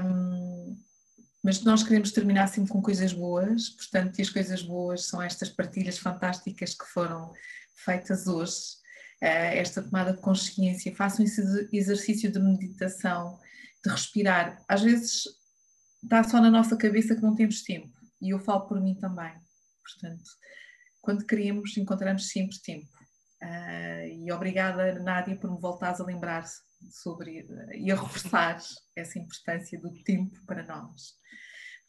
[0.05, 0.81] Um,
[1.43, 5.51] mas nós queremos terminar sempre com coisas boas, portanto, e as coisas boas são estas
[5.51, 7.33] partilhas fantásticas que foram
[7.77, 8.77] feitas hoje,
[9.23, 10.95] uh, esta tomada de consciência.
[10.97, 13.39] Façam esse exercício de meditação
[13.85, 14.63] de respirar.
[14.69, 15.25] Às vezes
[16.03, 19.33] está só na nossa cabeça que não temos tempo, e eu falo por mim também.
[19.83, 20.31] Portanto,
[21.01, 22.89] quando queremos, encontramos sempre tempo.
[23.43, 26.45] Uh, e obrigada, Nádia, por me voltares a lembrar
[26.91, 28.59] sobre e a reforçar
[28.95, 31.15] essa importância do tempo para nós.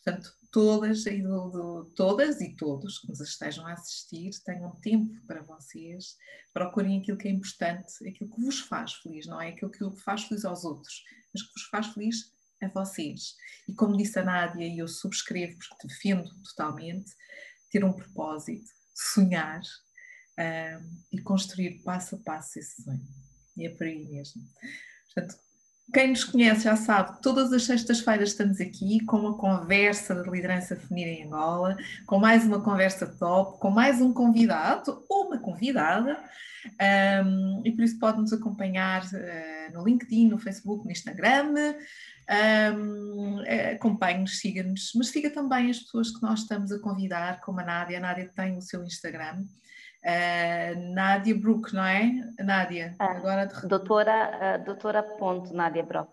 [0.04, 5.44] Portanto, todas e, do, todas e todos que nos estejam a assistir tenham tempo para
[5.44, 6.18] vocês,
[6.54, 10.24] procurem aquilo que é importante, aquilo que vos faz feliz, não é aquilo que faz
[10.24, 13.36] feliz aos outros, mas que vos faz feliz a vocês.
[13.68, 17.12] E como disse a Nádia, e eu subscrevo porque defendo totalmente,
[17.70, 19.62] ter um propósito, sonhar
[20.38, 23.08] um, e construir passo a passo esse sonho.
[23.58, 24.42] E é por aí mesmo.
[25.14, 25.40] Portanto,
[25.94, 30.76] Quem nos conhece já sabe todas as sextas-feiras estamos aqui com uma conversa de liderança
[30.76, 36.18] feminina em Angola, com mais uma conversa top, com mais um convidado ou uma convidada.
[37.26, 41.76] Um, e por isso pode nos acompanhar uh, no LinkedIn, no Facebook, no Instagram.
[42.76, 47.60] Um, eh, Acompanhe-nos, siga-nos, mas siga também as pessoas que nós estamos a convidar, como
[47.60, 47.98] a Nádia.
[47.98, 49.44] A Nádia tem o seu Instagram.
[50.04, 52.12] Uh, Nádia Brook, não é?
[52.40, 53.68] Nádia, ah, agora de...
[53.68, 56.12] doutora, uh, doutora ponto Nádia Brook.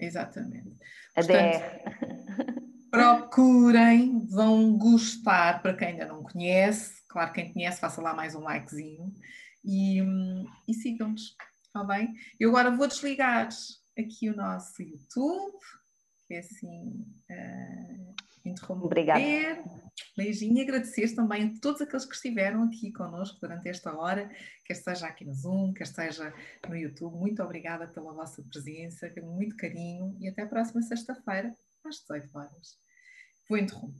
[0.00, 0.76] Exatamente.
[1.16, 1.60] A DR.
[2.90, 7.02] procurem, vão gostar para quem ainda não conhece.
[7.08, 9.12] Claro, quem conhece, faça lá mais um likezinho
[9.64, 10.00] e,
[10.66, 12.12] e sigam-nos, está bem?
[12.38, 13.48] Eu agora vou desligar
[13.96, 15.58] aqui o nosso YouTube,
[16.26, 17.06] que é assim.
[17.30, 18.14] Uh,
[18.44, 18.86] interromper.
[18.86, 19.20] Obrigada.
[20.16, 24.28] Beijinho e agradecer também a todos aqueles que estiveram aqui connosco durante esta hora,
[24.64, 26.32] quer esteja aqui no Zoom, quer esteja
[26.68, 27.16] no YouTube.
[27.16, 32.36] Muito obrigada pela vossa presença, com muito carinho e até a próxima sexta-feira, às 18
[32.36, 32.78] horas.
[33.48, 33.98] Vou interromper.